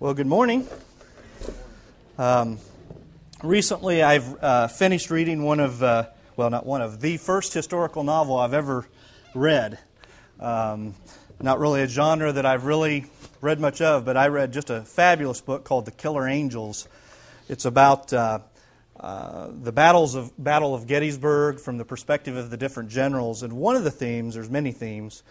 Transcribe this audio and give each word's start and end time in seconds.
Well, 0.00 0.12
good 0.12 0.26
morning. 0.26 0.66
Um, 2.18 2.58
recently, 3.44 4.02
I've 4.02 4.42
uh, 4.42 4.66
finished 4.66 5.08
reading 5.08 5.44
one 5.44 5.60
of, 5.60 5.80
uh, 5.84 6.08
well, 6.36 6.50
not 6.50 6.66
one 6.66 6.82
of, 6.82 7.00
the 7.00 7.16
first 7.16 7.54
historical 7.54 8.02
novel 8.02 8.36
I've 8.36 8.54
ever 8.54 8.88
read. 9.36 9.78
Um, 10.40 10.96
not 11.40 11.60
really 11.60 11.80
a 11.82 11.86
genre 11.86 12.32
that 12.32 12.44
I've 12.44 12.64
really 12.64 13.06
read 13.40 13.60
much 13.60 13.80
of, 13.80 14.04
but 14.04 14.16
I 14.16 14.26
read 14.26 14.52
just 14.52 14.68
a 14.68 14.80
fabulous 14.80 15.40
book 15.40 15.62
called 15.62 15.84
The 15.84 15.92
Killer 15.92 16.26
Angels. 16.26 16.88
It's 17.48 17.64
about 17.64 18.12
uh, 18.12 18.40
uh 18.98 19.50
the 19.62 19.72
battles 19.72 20.16
of 20.16 20.32
Battle 20.36 20.74
of 20.74 20.88
Gettysburg 20.88 21.60
from 21.60 21.78
the 21.78 21.84
perspective 21.84 22.36
of 22.36 22.50
the 22.50 22.56
different 22.56 22.90
generals, 22.90 23.44
and 23.44 23.52
one 23.52 23.76
of 23.76 23.84
the 23.84 23.92
themes, 23.92 24.34
there's 24.34 24.50
many 24.50 24.72
themes, 24.72 25.22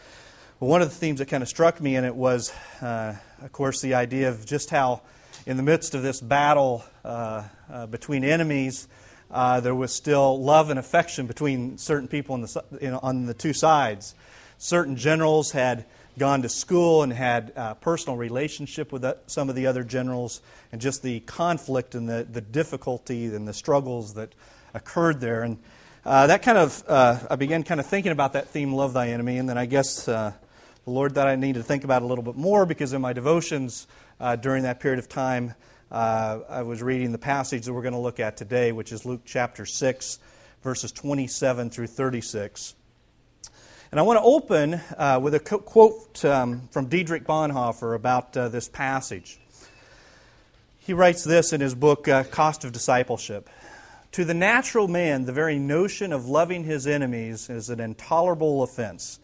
but 0.64 0.70
one 0.70 0.82
of 0.82 0.88
the 0.88 0.96
themes 0.96 1.20
that 1.20 1.26
kind 1.26 1.44
of 1.44 1.50
struck 1.50 1.82
me 1.82 1.98
in 1.98 2.06
it 2.06 2.16
was, 2.16 2.54
uh, 2.82 3.14
of 3.42 3.52
course, 3.52 3.82
the 3.82 3.96
idea 3.96 4.30
of 4.30 4.46
just 4.46 4.70
how, 4.70 5.02
in 5.46 5.58
the 5.58 5.64
midst 5.64 5.94
of 5.94 6.04
this 6.04 6.22
battle 6.22 6.86
uh, 7.04 7.44
uh, 7.70 7.86
between 7.88 8.24
enemies, 8.24 8.88
uh, 9.30 9.60
there 9.60 9.76
was 9.76 9.94
still 9.94 10.42
love 10.42 10.70
and 10.70 10.80
affection 10.80 11.28
between 11.28 11.78
certain 11.78 12.08
people 12.08 12.36
on 12.36 12.42
the, 12.44 12.64
in, 12.80 12.94
on 12.94 13.26
the 13.26 13.34
two 13.34 13.52
sides. 13.52 14.16
Certain 14.58 14.96
generals 14.96 15.52
had 15.52 15.84
gone 16.18 16.44
to 16.44 16.48
school 16.48 17.04
and 17.04 17.12
had 17.12 17.52
a 17.58 17.76
personal 17.76 18.16
relationship 18.16 18.94
with 18.94 19.06
some 19.28 19.50
of 19.50 19.56
the 19.56 19.68
other 19.68 19.84
generals, 19.84 20.40
and 20.72 20.80
just 20.80 21.04
the 21.04 21.20
conflict 21.20 21.94
and 21.94 22.08
the, 22.08 22.24
the 22.24 22.40
difficulty 22.40 23.26
and 23.26 23.46
the 23.46 23.54
struggles 23.54 24.14
that 24.14 24.34
occurred 24.74 25.20
there. 25.20 25.44
And 25.44 25.58
uh, 26.06 26.28
that 26.28 26.42
kind 26.42 26.58
of, 26.58 26.86
uh, 26.88 27.20
I 27.30 27.36
began 27.36 27.64
kind 27.64 27.82
of 27.82 27.86
thinking 27.86 28.14
about 28.14 28.32
that 28.32 28.48
theme, 28.48 28.72
love 28.72 28.94
thy 28.94 29.10
enemy, 29.10 29.40
and 29.40 29.50
then 29.50 29.58
I 29.58 29.66
guess 29.66 30.08
uh, 30.08 30.32
the 30.86 30.92
Lord 30.92 31.16
that 31.16 31.28
I 31.28 31.36
need 31.36 31.56
to 31.56 31.64
think 31.64 31.86
about 31.86 32.02
a 32.02 32.06
little 32.06 32.24
bit 32.24 32.36
more 32.36 32.66
because 32.66 32.92
in 32.92 33.02
my 33.02 33.14
devotions 33.14 33.88
uh, 34.20 34.36
during 34.36 34.64
that 34.64 34.82
period 34.82 35.00
of 35.00 35.08
time, 35.08 35.54
uh, 35.90 36.40
I 36.50 36.64
was 36.64 36.84
reading 36.84 37.12
the 37.12 37.18
passage 37.18 37.66
that 37.66 37.74
we're 37.74 37.84
going 37.84 37.94
to 37.94 38.00
look 38.00 38.20
at 38.20 38.36
today, 38.36 38.72
which 38.74 38.92
is 38.92 39.06
Luke 39.06 39.22
chapter 39.24 39.66
6, 39.66 40.20
verses 40.62 40.92
27 40.92 41.70
through 41.70 41.88
36. 41.88 42.76
And 43.92 44.00
I 44.00 44.04
want 44.04 44.18
to 44.18 44.24
open 44.24 44.74
uh, 44.98 45.20
with 45.22 45.36
a 45.36 45.40
quote 45.40 46.26
um, 46.26 46.68
from 46.72 46.88
Dietrich 46.88 47.26
Bonhoeffer 47.26 47.96
about 47.96 48.36
uh, 48.36 48.50
this 48.50 48.68
passage. 48.68 49.40
He 50.80 50.94
writes 50.94 51.24
this 51.24 51.54
in 51.54 51.62
his 51.62 51.76
book, 51.76 52.10
uh, 52.10 52.24
Cost 52.26 52.66
of 52.66 52.74
Discipleship. 52.74 53.50
To 54.14 54.26
the 54.26 54.34
natural 54.34 54.90
man, 54.90 55.24
the 55.26 55.32
very 55.32 55.60
notion 55.60 56.12
of 56.12 56.28
loving 56.28 56.66
his 56.66 56.88
enemies 56.88 57.50
is 57.50 57.70
an 57.70 57.80
intolerable 57.80 58.64
offense 58.64 59.20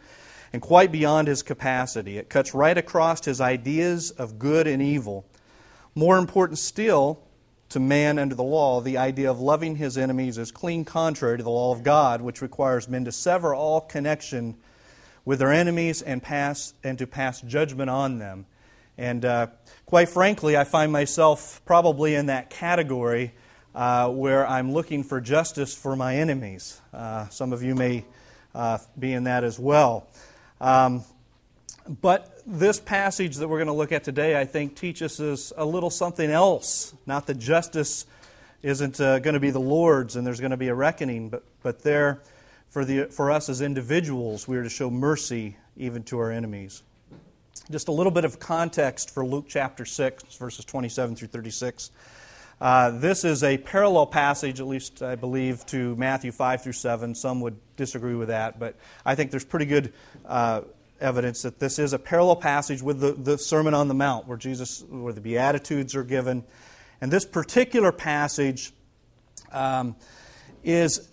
and 0.52 0.62
quite 0.62 0.92
beyond 0.92 1.28
his 1.28 1.44
capacity. 1.44 2.18
It 2.18 2.30
cuts 2.30 2.54
right 2.54 2.78
across 2.78 3.26
his 3.26 3.40
ideas 3.42 4.12
of 4.12 4.40
good 4.40 4.68
and 4.68 4.82
evil. 4.82 5.26
More 5.96 6.18
important 6.18 6.60
still, 6.60 7.22
to 7.70 7.80
man 7.80 8.18
under 8.18 8.36
the 8.36 8.44
law, 8.44 8.82
the 8.82 8.98
idea 8.98 9.30
of 9.30 9.40
loving 9.40 9.76
his 9.76 9.98
enemies 9.98 10.38
is 10.38 10.52
clean 10.52 10.86
contrary 10.86 11.38
to 11.38 11.44
the 11.44 11.50
law 11.50 11.72
of 11.72 11.84
God, 11.84 12.22
which 12.22 12.42
requires 12.42 12.90
men 12.90 13.06
to 13.06 13.12
sever 13.12 13.54
all 13.54 13.82
connection 13.82 14.56
with 15.24 15.40
their 15.40 15.52
enemies 15.52 16.02
and 16.02 16.24
pass 16.24 16.74
and 16.84 16.98
to 16.98 17.06
pass 17.06 17.42
judgment 17.42 17.90
on 17.90 18.18
them. 18.18 18.48
And 18.98 19.24
uh, 19.24 19.48
quite 19.86 20.10
frankly, 20.10 20.58
I 20.58 20.64
find 20.64 20.92
myself 20.92 21.62
probably 21.66 22.16
in 22.16 22.26
that 22.26 22.50
category 22.50 23.34
uh, 23.76 24.10
where 24.10 24.48
I'm 24.48 24.72
looking 24.72 25.04
for 25.04 25.22
justice 25.22 25.76
for 25.76 25.96
my 25.96 26.18
enemies. 26.18 26.82
Uh, 26.92 27.30
some 27.30 27.54
of 27.54 27.62
you 27.62 27.76
may 27.76 28.04
uh, 28.56 28.80
be 28.98 29.14
in 29.14 29.26
that 29.26 29.44
as 29.44 29.60
well. 29.60 30.08
Um, 30.62 31.04
but 32.02 32.42
this 32.46 32.80
passage 32.80 33.38
that 33.38 33.48
we're 33.48 33.58
going 33.58 33.68
to 33.68 33.74
look 33.74 33.92
at 33.92 34.04
today, 34.04 34.40
I 34.40 34.46
think, 34.46 34.76
teaches 34.76 35.20
us 35.20 35.54
a 35.56 35.66
little 35.66 35.90
something 35.90 36.30
else. 36.30 36.94
Not 37.06 37.28
that 37.28 37.40
justice 37.40 38.06
isn't 38.62 39.00
uh, 39.00 39.20
going 39.20 39.36
to 39.36 39.40
be 39.40 39.52
the 39.52 39.60
Lord's 39.60 40.16
and 40.16 40.26
there's 40.28 40.40
going 40.40 40.52
to 40.52 40.58
be 40.58 40.68
a 40.68 40.76
reckoning, 40.76 41.30
but, 41.30 41.44
but 41.64 41.82
there, 41.82 42.22
for, 42.70 42.86
the, 42.86 43.06
for 43.06 43.32
us 43.32 43.50
as 43.50 43.62
individuals, 43.62 44.48
we 44.48 44.58
are 44.58 44.64
to 44.64 44.70
show 44.70 44.90
mercy 44.90 45.56
even 45.78 46.04
to 46.04 46.20
our 46.20 46.32
enemies. 46.32 46.84
Just 47.72 47.88
a 47.88 47.92
little 47.92 48.12
bit 48.12 48.26
of 48.26 48.40
context 48.40 49.12
for 49.12 49.26
Luke 49.26 49.46
chapter 49.48 49.86
6, 49.86 50.36
verses 50.38 50.66
27 50.66 51.16
through 51.16 51.30
36. 51.30 51.92
Uh, 52.62 52.92
this 52.92 53.24
is 53.24 53.42
a 53.42 53.58
parallel 53.58 54.06
passage, 54.06 54.60
at 54.60 54.68
least 54.68 55.02
I 55.02 55.16
believe, 55.16 55.66
to 55.68 55.96
Matthew 55.96 56.34
5 56.34 56.62
through 56.62 56.74
7. 56.74 57.16
Some 57.16 57.40
would 57.40 57.56
disagree 57.78 58.16
with 58.16 58.28
that, 58.28 58.60
but 58.60 58.76
I 59.06 59.16
think 59.16 59.32
there's 59.32 59.46
pretty 59.46 59.66
good 59.66 59.94
uh, 60.26 60.62
evidence 61.00 61.44
that 61.44 61.58
this 61.60 61.80
is 61.80 61.94
a 61.94 62.00
parallel 62.00 62.36
passage 62.36 62.82
with 62.82 63.00
the, 63.00 63.14
the 63.14 63.38
Sermon 63.38 63.74
on 63.74 63.88
the 63.88 63.94
Mount, 63.94 64.28
where 64.28 64.38
Jesus, 64.38 64.84
where 64.90 65.14
the 65.14 65.22
Beatitudes 65.22 65.96
are 65.96 66.04
given. 66.04 66.44
And 67.00 67.10
this 67.10 67.24
particular 67.24 67.94
passage 67.94 68.74
um, 69.54 69.96
is 70.62 71.08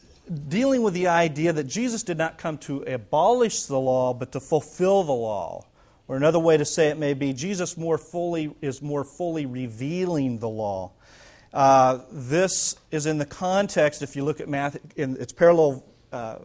dealing 0.49 0.83
with 0.83 0.95
the 0.95 1.07
idea 1.07 1.53
that 1.53 1.69
Jesus 1.69 2.03
did 2.03 2.19
not 2.19 2.39
come 2.39 2.59
to 2.59 2.83
abolish 2.83 3.67
the 3.67 3.79
law, 3.79 4.13
but 4.13 4.33
to 4.33 4.41
fulfill 4.41 5.05
the 5.05 5.13
law. 5.13 5.65
Or 6.09 6.17
another 6.17 6.41
way 6.41 6.57
to 6.57 6.65
say 6.65 6.89
it 6.89 6.99
may 6.99 7.15
be, 7.15 7.33
Jesus 7.33 7.77
more 7.77 7.99
fully 7.99 8.53
is 8.61 8.83
more 8.83 9.05
fully 9.05 9.47
revealing 9.47 10.41
the 10.41 10.49
law. 10.49 10.91
Uh, 11.57 12.03
this 12.13 12.77
is 12.91 13.07
in 13.07 13.17
the 13.17 13.25
context, 13.25 14.03
if 14.03 14.15
you 14.15 14.23
look 14.23 14.43
at 14.43 14.49
Matthew, 14.49 14.79
in 14.95 15.17
its 15.17 15.33
parallel, 15.33 15.83
uh, 16.13 16.37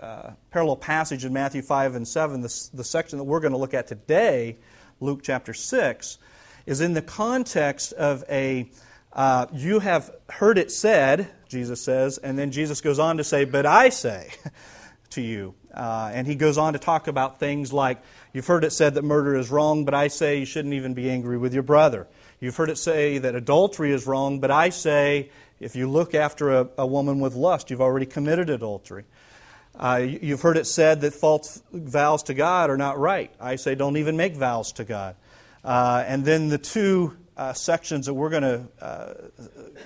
uh, 0.00 0.32
parallel 0.50 0.74
passage 0.74 1.24
in 1.24 1.32
Matthew 1.32 1.62
5 1.62 1.94
and 1.94 2.08
7, 2.08 2.40
the, 2.40 2.68
the 2.74 2.82
section 2.82 3.18
that 3.18 3.24
we're 3.24 3.38
going 3.38 3.52
to 3.52 3.58
look 3.58 3.72
at 3.72 3.86
today, 3.86 4.56
Luke 4.98 5.20
chapter 5.22 5.54
6, 5.54 6.18
is 6.66 6.80
in 6.80 6.94
the 6.94 7.02
context 7.02 7.92
of 7.92 8.24
a 8.28 8.68
uh, 9.12 9.46
you 9.52 9.78
have 9.78 10.10
heard 10.28 10.58
it 10.58 10.72
said, 10.72 11.30
Jesus 11.48 11.80
says, 11.80 12.18
and 12.18 12.36
then 12.36 12.50
Jesus 12.50 12.80
goes 12.80 12.98
on 12.98 13.18
to 13.18 13.24
say, 13.24 13.44
But 13.44 13.64
I 13.64 13.90
say 13.90 14.28
to 15.10 15.20
you. 15.20 15.54
Uh, 15.72 16.10
and 16.12 16.26
he 16.26 16.34
goes 16.34 16.58
on 16.58 16.72
to 16.72 16.80
talk 16.80 17.06
about 17.06 17.38
things 17.38 17.72
like, 17.72 18.02
You've 18.32 18.48
heard 18.48 18.64
it 18.64 18.72
said 18.72 18.94
that 18.94 19.04
murder 19.04 19.36
is 19.36 19.52
wrong, 19.52 19.84
but 19.84 19.94
I 19.94 20.08
say 20.08 20.40
you 20.40 20.44
shouldn't 20.44 20.74
even 20.74 20.94
be 20.94 21.08
angry 21.08 21.38
with 21.38 21.54
your 21.54 21.62
brother. 21.62 22.08
You've 22.40 22.56
heard 22.56 22.70
it 22.70 22.78
say 22.78 23.18
that 23.18 23.34
adultery 23.34 23.92
is 23.92 24.06
wrong, 24.06 24.38
but 24.38 24.50
I 24.50 24.68
say 24.68 25.30
if 25.58 25.74
you 25.74 25.88
look 25.88 26.14
after 26.14 26.50
a, 26.52 26.68
a 26.78 26.86
woman 26.86 27.18
with 27.18 27.34
lust, 27.34 27.70
you've 27.70 27.80
already 27.80 28.06
committed 28.06 28.48
adultery. 28.48 29.04
Uh, 29.74 29.96
you've 30.04 30.42
heard 30.42 30.56
it 30.56 30.66
said 30.66 31.00
that 31.00 31.14
false 31.14 31.62
vows 31.72 32.22
to 32.24 32.34
God 32.34 32.70
are 32.70 32.76
not 32.76 32.98
right. 32.98 33.32
I 33.40 33.56
say 33.56 33.74
don't 33.74 33.96
even 33.96 34.16
make 34.16 34.36
vows 34.36 34.72
to 34.72 34.84
God. 34.84 35.16
Uh, 35.64 36.04
and 36.06 36.24
then 36.24 36.48
the 36.48 36.58
two 36.58 37.16
uh, 37.36 37.52
sections 37.52 38.06
that 38.06 38.14
we're 38.14 38.30
going 38.30 38.42
to 38.42 38.68
uh, 38.80 39.14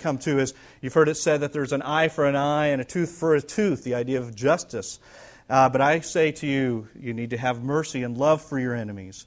come 0.00 0.18
to 0.18 0.38
is 0.38 0.54
you've 0.80 0.94
heard 0.94 1.08
it 1.08 1.16
said 1.16 1.40
that 1.40 1.52
there's 1.52 1.72
an 1.72 1.82
eye 1.82 2.08
for 2.08 2.26
an 2.26 2.36
eye 2.36 2.68
and 2.68 2.80
a 2.80 2.84
tooth 2.84 3.12
for 3.12 3.34
a 3.34 3.40
tooth, 3.40 3.84
the 3.84 3.94
idea 3.94 4.18
of 4.18 4.34
justice. 4.34 4.98
Uh, 5.48 5.68
but 5.68 5.80
I 5.80 6.00
say 6.00 6.32
to 6.32 6.46
you, 6.46 6.88
you 6.98 7.12
need 7.12 7.30
to 7.30 7.36
have 7.36 7.62
mercy 7.62 8.02
and 8.02 8.16
love 8.16 8.42
for 8.42 8.58
your 8.58 8.74
enemies. 8.74 9.26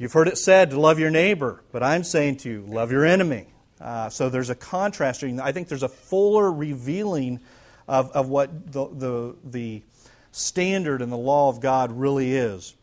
You've 0.00 0.12
heard 0.12 0.28
it 0.28 0.38
said 0.38 0.70
to 0.70 0.80
love 0.80 1.00
your 1.00 1.10
neighbor, 1.10 1.64
but 1.72 1.82
I'm 1.82 2.04
saying 2.04 2.36
to 2.38 2.48
you, 2.48 2.64
love 2.68 2.92
your 2.92 3.04
enemy. 3.04 3.48
Uh, 3.80 4.08
so 4.08 4.28
there's 4.28 4.48
a 4.48 4.54
contrast. 4.54 5.24
I 5.24 5.50
think 5.50 5.66
there's 5.66 5.82
a 5.82 5.88
fuller 5.88 6.52
revealing 6.52 7.40
of, 7.88 8.12
of 8.12 8.28
what 8.28 8.70
the, 8.72 8.86
the, 8.86 9.36
the 9.42 9.82
standard 10.30 11.02
and 11.02 11.10
the 11.10 11.16
law 11.16 11.48
of 11.48 11.60
God 11.60 11.90
really 11.90 12.32
is. 12.32 12.76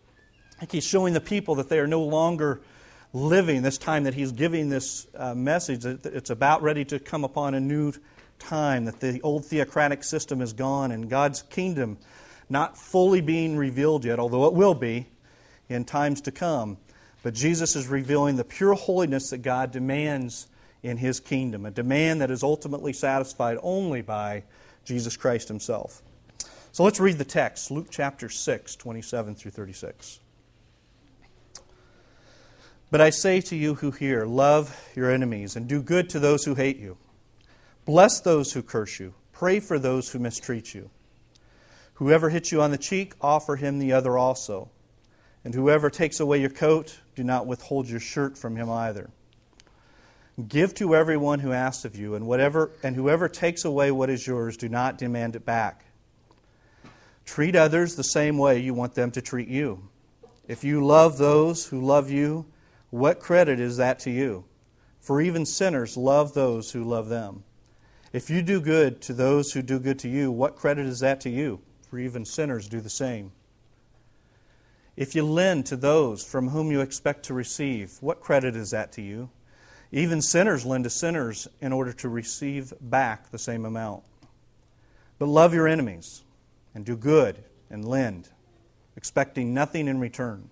I 0.57 0.59
think 0.61 0.73
he's 0.73 0.83
showing 0.83 1.13
the 1.13 1.21
people 1.21 1.55
that 1.55 1.69
they 1.69 1.79
are 1.79 1.87
no 1.87 2.03
longer 2.03 2.59
living 3.13 3.61
this 3.61 3.77
time 3.77 4.03
that 4.03 4.13
he's 4.13 4.33
giving 4.33 4.67
this 4.67 5.07
uh, 5.15 5.33
message, 5.33 5.83
that 5.83 6.05
it's 6.05 6.31
about 6.31 6.63
ready 6.63 6.83
to 6.83 6.99
come 6.99 7.23
upon 7.23 7.53
a 7.53 7.61
new 7.61 7.93
time, 8.39 8.83
that 8.85 8.99
the 8.99 9.21
old 9.21 9.45
theocratic 9.45 10.03
system 10.03 10.41
is 10.41 10.51
gone 10.51 10.91
and 10.91 11.09
God's 11.09 11.43
kingdom 11.43 11.97
not 12.49 12.77
fully 12.77 13.21
being 13.21 13.55
revealed 13.55 14.03
yet, 14.03 14.19
although 14.19 14.47
it 14.47 14.53
will 14.53 14.75
be 14.75 15.07
in 15.69 15.85
times 15.85 16.19
to 16.21 16.31
come. 16.33 16.77
But 17.25 17.33
Jesus 17.33 17.75
is 17.75 17.87
revealing 17.87 18.35
the 18.35 18.43
pure 18.43 18.75
holiness 18.75 19.31
that 19.31 19.39
God 19.39 19.71
demands 19.71 20.45
in 20.83 20.97
his 20.97 21.19
kingdom, 21.19 21.65
a 21.65 21.71
demand 21.71 22.21
that 22.21 22.29
is 22.29 22.43
ultimately 22.43 22.93
satisfied 22.93 23.57
only 23.63 24.03
by 24.03 24.43
Jesus 24.83 25.17
Christ 25.17 25.47
himself. 25.47 26.03
So 26.71 26.83
let's 26.83 26.99
read 26.99 27.17
the 27.17 27.25
text 27.25 27.71
Luke 27.71 27.87
chapter 27.89 28.29
6, 28.29 28.75
27 28.75 29.33
through 29.33 29.49
36. 29.49 30.19
But 32.91 33.01
I 33.01 33.09
say 33.09 33.41
to 33.41 33.55
you 33.55 33.73
who 33.73 33.89
hear, 33.89 34.25
love 34.27 34.79
your 34.95 35.09
enemies 35.09 35.55
and 35.55 35.67
do 35.67 35.81
good 35.81 36.11
to 36.11 36.19
those 36.19 36.45
who 36.45 36.53
hate 36.53 36.77
you. 36.77 36.95
Bless 37.85 38.19
those 38.19 38.53
who 38.53 38.61
curse 38.61 38.99
you. 38.99 39.15
Pray 39.31 39.59
for 39.59 39.79
those 39.79 40.11
who 40.11 40.19
mistreat 40.19 40.75
you. 40.75 40.91
Whoever 41.95 42.29
hits 42.29 42.51
you 42.51 42.61
on 42.61 42.69
the 42.69 42.77
cheek, 42.77 43.15
offer 43.19 43.55
him 43.55 43.79
the 43.79 43.93
other 43.93 44.15
also. 44.15 44.69
And 45.43 45.55
whoever 45.55 45.89
takes 45.89 46.19
away 46.19 46.39
your 46.39 46.51
coat, 46.51 46.99
do 47.15 47.23
not 47.23 47.47
withhold 47.47 47.87
your 47.87 47.99
shirt 47.99 48.37
from 48.37 48.55
him 48.55 48.69
either. 48.69 49.09
Give 50.47 50.73
to 50.75 50.95
everyone 50.95 51.39
who 51.39 51.53
asks 51.53 51.85
of 51.85 51.95
you, 51.95 52.15
and 52.15 52.27
whatever 52.27 52.71
and 52.83 52.95
whoever 52.95 53.29
takes 53.29 53.63
away 53.63 53.91
what 53.91 54.09
is 54.09 54.27
yours, 54.27 54.57
do 54.57 54.67
not 54.67 54.97
demand 54.97 55.35
it 55.35 55.45
back. 55.45 55.85
Treat 57.25 57.55
others 57.55 57.95
the 57.95 58.03
same 58.03 58.37
way 58.37 58.59
you 58.59 58.73
want 58.73 58.95
them 58.95 59.11
to 59.11 59.21
treat 59.21 59.47
you. 59.47 59.87
If 60.47 60.63
you 60.63 60.85
love 60.85 61.17
those 61.17 61.67
who 61.67 61.81
love 61.81 62.11
you, 62.11 62.45
what 62.91 63.19
credit 63.19 63.59
is 63.59 63.77
that 63.77 63.99
to 63.99 64.11
you? 64.11 64.45
For 64.99 65.21
even 65.21 65.45
sinners 65.45 65.97
love 65.97 66.33
those 66.33 66.71
who 66.71 66.83
love 66.83 67.09
them. 67.09 67.43
If 68.11 68.29
you 68.29 68.41
do 68.41 68.59
good 68.61 69.01
to 69.01 69.13
those 69.13 69.51
who 69.51 69.61
do 69.61 69.79
good 69.79 69.99
to 69.99 70.09
you, 70.09 70.31
what 70.31 70.55
credit 70.55 70.85
is 70.85 70.99
that 70.99 71.21
to 71.21 71.29
you? 71.29 71.61
For 71.89 71.99
even 71.99 72.25
sinners 72.25 72.67
do 72.67 72.81
the 72.81 72.89
same. 72.89 73.31
If 74.97 75.13
you 75.13 75.25
lend 75.25 75.65
to 75.67 75.75
those 75.75 76.23
from 76.23 76.49
whom 76.49 76.71
you 76.71 76.81
expect 76.81 77.23
to 77.23 77.33
receive, 77.33 77.97
what 77.99 78.21
credit 78.21 78.55
is 78.55 78.71
that 78.71 78.93
to 78.93 79.01
you? 79.01 79.29
Even 79.91 80.21
sinners 80.21 80.65
lend 80.65 80.85
to 80.85 80.89
sinners 80.89 81.47
in 81.61 81.73
order 81.73 81.93
to 81.93 82.09
receive 82.09 82.73
back 82.79 83.29
the 83.29 83.37
same 83.37 83.65
amount. 83.65 84.03
But 85.19 85.27
love 85.27 85.53
your 85.53 85.67
enemies 85.67 86.23
and 86.73 86.85
do 86.85 86.95
good 86.95 87.43
and 87.69 87.85
lend, 87.85 88.29
expecting 88.95 89.53
nothing 89.53 89.87
in 89.87 89.99
return. 89.99 90.49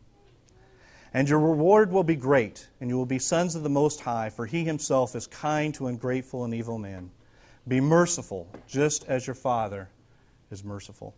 And 1.13 1.29
your 1.29 1.39
reward 1.39 1.91
will 1.91 2.03
be 2.03 2.15
great, 2.15 2.67
and 2.81 2.89
you 2.89 2.97
will 2.97 3.05
be 3.05 3.19
sons 3.19 3.55
of 3.55 3.63
the 3.63 3.69
Most 3.69 4.01
High, 4.01 4.29
for 4.29 4.45
he 4.45 4.63
himself 4.63 5.15
is 5.15 5.27
kind 5.27 5.73
to 5.75 5.87
ungrateful 5.87 6.43
and 6.43 6.53
evil 6.53 6.79
men. 6.79 7.11
Be 7.67 7.79
merciful, 7.79 8.47
just 8.67 9.05
as 9.07 9.27
your 9.27 9.35
Father 9.35 9.89
is 10.51 10.63
merciful. 10.63 11.13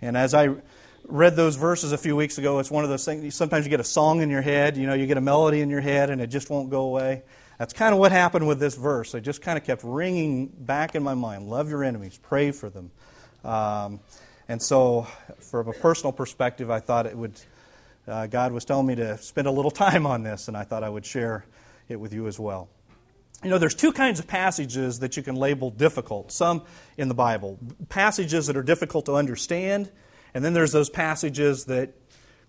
And 0.00 0.16
as 0.16 0.34
I 0.34 0.56
read 1.04 1.36
those 1.36 1.56
verses 1.56 1.92
a 1.92 1.98
few 1.98 2.16
weeks 2.16 2.38
ago, 2.38 2.58
it's 2.58 2.70
one 2.70 2.84
of 2.84 2.90
those 2.90 3.04
things, 3.04 3.34
sometimes 3.34 3.64
you 3.66 3.70
get 3.70 3.80
a 3.80 3.84
song 3.84 4.20
in 4.22 4.30
your 4.30 4.42
head, 4.42 4.76
you 4.76 4.86
know, 4.86 4.94
you 4.94 5.06
get 5.06 5.16
a 5.16 5.22
melody 5.22 5.60
in 5.60 5.70
your 5.70 5.80
head, 5.80 6.10
and 6.10 6.20
it 6.20 6.28
just 6.28 6.50
won't 6.50 6.70
go 6.70 6.82
away. 6.82 7.22
That's 7.58 7.72
kind 7.72 7.92
of 7.92 8.00
what 8.00 8.12
happened 8.12 8.46
with 8.46 8.58
this 8.58 8.74
verse. 8.74 9.14
It 9.14 9.20
just 9.20 9.42
kind 9.42 9.58
of 9.58 9.64
kept 9.64 9.82
ringing 9.84 10.46
back 10.46 10.94
in 10.94 11.02
my 11.02 11.14
mind. 11.14 11.48
Love 11.48 11.68
your 11.68 11.84
enemies, 11.84 12.18
pray 12.22 12.50
for 12.50 12.70
them. 12.70 12.90
Um, 13.44 14.00
and 14.48 14.60
so, 14.60 15.06
from 15.38 15.68
a 15.68 15.72
personal 15.72 16.12
perspective, 16.12 16.70
I 16.70 16.80
thought 16.80 17.06
it 17.06 17.16
would 17.16 17.38
uh, 18.06 18.26
God 18.26 18.52
was 18.52 18.64
telling 18.64 18.86
me 18.86 18.96
to 18.96 19.16
spend 19.18 19.46
a 19.46 19.50
little 19.50 19.70
time 19.86 20.06
on 20.06 20.22
this, 20.22 20.48
and 20.48 20.56
I 20.56 20.64
thought 20.64 20.82
I 20.82 20.88
would 20.88 21.06
share 21.06 21.44
it 21.88 21.96
with 21.96 22.12
you 22.12 22.26
as 22.26 22.38
well. 22.38 22.68
You 23.44 23.50
know, 23.50 23.58
there's 23.58 23.74
two 23.74 23.92
kinds 23.92 24.20
of 24.20 24.26
passages 24.26 25.00
that 25.00 25.16
you 25.16 25.22
can 25.22 25.34
label 25.34 25.70
difficult. 25.70 26.30
Some 26.30 26.62
in 26.96 27.08
the 27.08 27.14
Bible, 27.14 27.58
passages 27.88 28.46
that 28.46 28.56
are 28.56 28.62
difficult 28.62 29.06
to 29.06 29.14
understand, 29.14 29.90
and 30.34 30.44
then 30.44 30.52
there's 30.52 30.72
those 30.72 30.90
passages 30.90 31.66
that, 31.66 31.92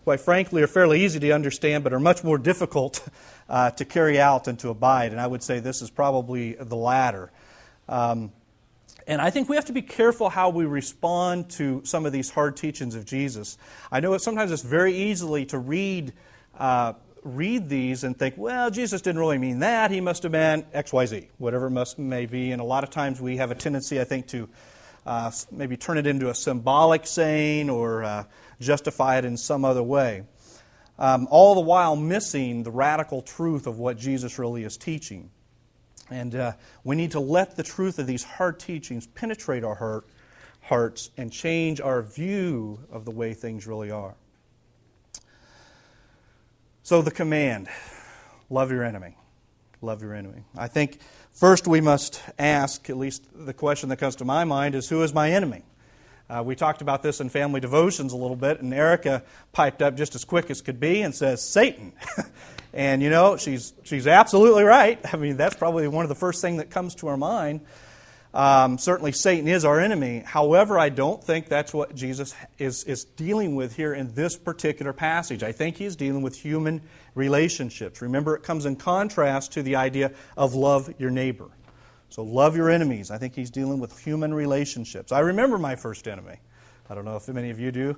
quite 0.04 0.20
frankly, 0.20 0.62
are 0.62 0.68
fairly 0.68 1.04
easy 1.04 1.20
to 1.20 1.32
understand, 1.32 1.84
but 1.84 1.94
are 1.94 2.00
much 2.00 2.24
more 2.24 2.38
difficult 2.38 3.08
uh, 3.50 3.72
to 3.72 3.86
carry 3.86 4.20
out 4.20 4.48
and 4.48 4.58
to 4.60 4.70
abide. 4.70 5.12
And 5.12 5.20
I 5.20 5.28
would 5.28 5.44
say 5.44 5.60
this 5.60 5.82
is 5.82 5.90
probably 5.90 6.54
the 6.54 6.76
latter. 6.76 7.32
Um, 7.90 8.32
and 9.06 9.22
I 9.22 9.30
think 9.30 9.50
we 9.50 9.58
have 9.58 9.66
to 9.66 9.74
be 9.74 9.82
careful 9.82 10.30
how 10.30 10.50
we 10.50 10.66
respond 10.66 11.50
to 11.52 11.82
some 11.84 12.06
of 12.06 12.14
these 12.14 12.30
hard 12.30 12.56
teachings 12.56 12.96
of 12.96 13.06
Jesus. 13.06 13.58
I 13.92 14.00
know 14.00 14.18
sometimes 14.18 14.52
it's 14.52 14.62
very 14.62 14.96
easily 14.96 15.46
to 15.48 15.58
read, 15.58 16.14
uh, 16.58 16.94
read 17.24 17.68
these 17.68 18.06
and 18.06 18.18
think, 18.18 18.36
well, 18.38 18.72
Jesus 18.72 19.02
didn't 19.02 19.20
really 19.20 19.38
mean 19.38 19.60
that. 19.60 19.92
He 19.92 20.00
must 20.00 20.24
have 20.24 20.32
meant 20.32 20.68
X, 20.74 20.94
Y, 20.94 21.06
Z, 21.06 21.28
whatever 21.38 21.68
it 21.68 21.72
must, 21.72 22.00
may 22.00 22.26
be. 22.26 22.52
And 22.52 22.62
a 22.62 22.66
lot 22.66 22.86
of 22.86 22.92
times 22.92 23.20
we 23.20 23.38
have 23.38 23.52
a 23.52 23.56
tendency, 23.56 24.00
I 24.00 24.06
think, 24.06 24.28
to 24.28 24.48
uh, 25.06 25.32
maybe 25.52 25.78
turn 25.78 25.98
it 25.98 26.08
into 26.08 26.30
a 26.30 26.36
symbolic 26.36 27.06
saying 27.06 27.70
or 27.70 28.04
uh, 28.04 28.24
justify 28.60 29.18
it 29.18 29.26
in 29.26 29.38
some 29.38 29.66
other 29.66 29.84
way. 29.84 30.24
Um, 30.98 31.28
all 31.32 31.56
the 31.56 31.62
while 31.62 31.96
missing 31.96 32.64
the 32.64 32.72
radical 32.72 33.22
truth 33.22 33.68
of 33.68 33.80
what 33.80 33.98
Jesus 33.98 34.38
really 34.38 34.64
is 34.64 34.78
teaching. 34.78 35.32
And 36.10 36.36
uh, 36.36 36.54
we 36.84 36.96
need 36.96 37.12
to 37.12 37.20
let 37.20 37.56
the 37.56 37.64
truth 37.64 37.98
of 37.98 38.08
these 38.08 38.24
hard 38.24 38.60
teachings 38.60 39.08
penetrate 39.08 39.64
our 39.64 39.76
heart, 39.76 40.08
hearts 40.62 41.10
and 41.18 41.32
change 41.32 41.82
our 41.82 42.02
view 42.02 42.80
of 42.92 43.06
the 43.06 43.12
way 43.12 43.34
things 43.34 43.66
really 43.66 43.90
are. 43.90 44.16
So, 46.84 47.02
the 47.02 47.12
command 47.12 47.70
love 48.50 48.70
your 48.70 48.84
enemy. 48.84 49.16
Love 49.84 50.02
your 50.02 50.14
enemy. 50.14 50.46
I 50.58 50.70
think 50.70 51.00
first 51.34 51.68
we 51.68 51.82
must 51.82 52.24
ask, 52.40 52.90
at 52.90 52.96
least 52.96 53.26
the 53.36 53.54
question 53.54 53.90
that 53.90 53.98
comes 53.98 54.16
to 54.16 54.26
my 54.26 54.46
mind, 54.46 54.76
is 54.76 54.88
who 54.88 55.04
is 55.04 55.14
my 55.14 55.32
enemy? 55.32 55.62
Uh, 56.30 56.42
we 56.42 56.56
talked 56.56 56.82
about 56.82 57.04
this 57.04 57.20
in 57.20 57.28
family 57.28 57.60
devotions 57.60 58.14
a 58.14 58.18
little 58.18 58.38
bit, 58.38 58.62
and 58.62 58.74
Erica 58.74 59.24
piped 59.52 59.82
up 59.82 59.98
just 59.98 60.16
as 60.16 60.24
quick 60.24 60.50
as 60.50 60.62
could 60.62 60.80
be 60.80 61.02
and 61.02 61.14
says, 61.14 61.44
Satan. 61.44 61.92
and, 62.74 63.04
you 63.04 63.10
know, 63.10 63.36
she's, 63.36 63.74
she's 63.84 64.08
absolutely 64.08 64.64
right. 64.64 65.02
I 65.14 65.18
mean, 65.18 65.36
that's 65.36 65.56
probably 65.56 65.86
one 65.90 66.06
of 66.06 66.10
the 66.10 66.16
first 66.16 66.42
things 66.42 66.60
that 66.60 66.70
comes 66.70 66.96
to 66.96 67.10
our 67.10 67.18
mind. 67.18 67.60
Um, 68.34 68.80
certainly, 68.80 69.12
Satan 69.12 69.48
is 69.48 69.64
our 69.64 69.80
enemy. 69.80 70.24
However, 70.26 70.80
I 70.80 70.90
don't 70.90 71.24
think 71.24 71.50
that's 71.50 71.72
what 71.74 71.94
Jesus 71.94 72.34
is, 72.58 72.84
is 72.86 73.04
dealing 73.04 73.56
with 73.56 73.76
here 73.76 73.94
in 73.94 74.16
this 74.16 74.36
particular 74.36 74.92
passage. 74.92 75.44
I 75.44 75.52
think 75.52 75.78
he's 75.78 75.96
dealing 75.96 76.24
with 76.24 76.36
human 76.36 76.82
relationships. 77.14 78.02
Remember, 78.02 78.36
it 78.36 78.42
comes 78.42 78.66
in 78.66 78.76
contrast 78.76 79.54
to 79.54 79.62
the 79.62 79.76
idea 79.76 80.14
of 80.36 80.56
love 80.56 80.92
your 80.98 81.12
neighbor. 81.12 81.50
So 82.10 82.24
love 82.24 82.56
your 82.56 82.72
enemies. 82.72 83.12
I 83.12 83.20
think 83.20 83.36
he's 83.36 83.52
dealing 83.52 83.80
with 83.80 84.00
human 84.00 84.34
relationships. 84.34 85.12
I 85.12 85.20
remember 85.20 85.60
my 85.60 85.76
first 85.76 86.08
enemy. 86.08 86.38
I 86.90 86.96
don't 86.96 87.06
know 87.06 87.16
if 87.16 87.28
many 87.28 87.52
of 87.52 87.60
you 87.60 87.72
do. 87.72 87.98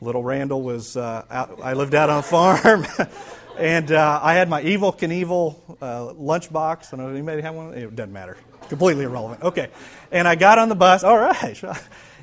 Little 0.00 0.22
Randall 0.22 0.62
was, 0.62 0.96
uh, 0.96 1.24
out, 1.30 1.60
I 1.62 1.74
lived 1.74 1.94
out 1.94 2.10
on 2.10 2.18
a 2.18 2.22
farm, 2.22 2.86
and 3.58 3.92
uh, 3.92 4.20
I 4.22 4.34
had 4.34 4.48
my 4.48 4.62
Evel 4.62 4.98
Knievel 4.98 5.56
uh, 5.80 6.14
lunchbox. 6.14 6.92
I 6.92 6.96
don't 6.96 7.06
know, 7.06 7.08
anybody 7.10 7.42
have 7.42 7.54
one? 7.54 7.74
It 7.74 7.94
doesn't 7.94 8.12
matter. 8.12 8.36
Completely 8.70 9.04
irrelevant. 9.04 9.42
Okay. 9.42 9.68
And 10.12 10.28
I 10.28 10.36
got 10.36 10.60
on 10.60 10.68
the 10.68 10.76
bus. 10.76 11.04
All 11.04 11.18
right. 11.18 11.62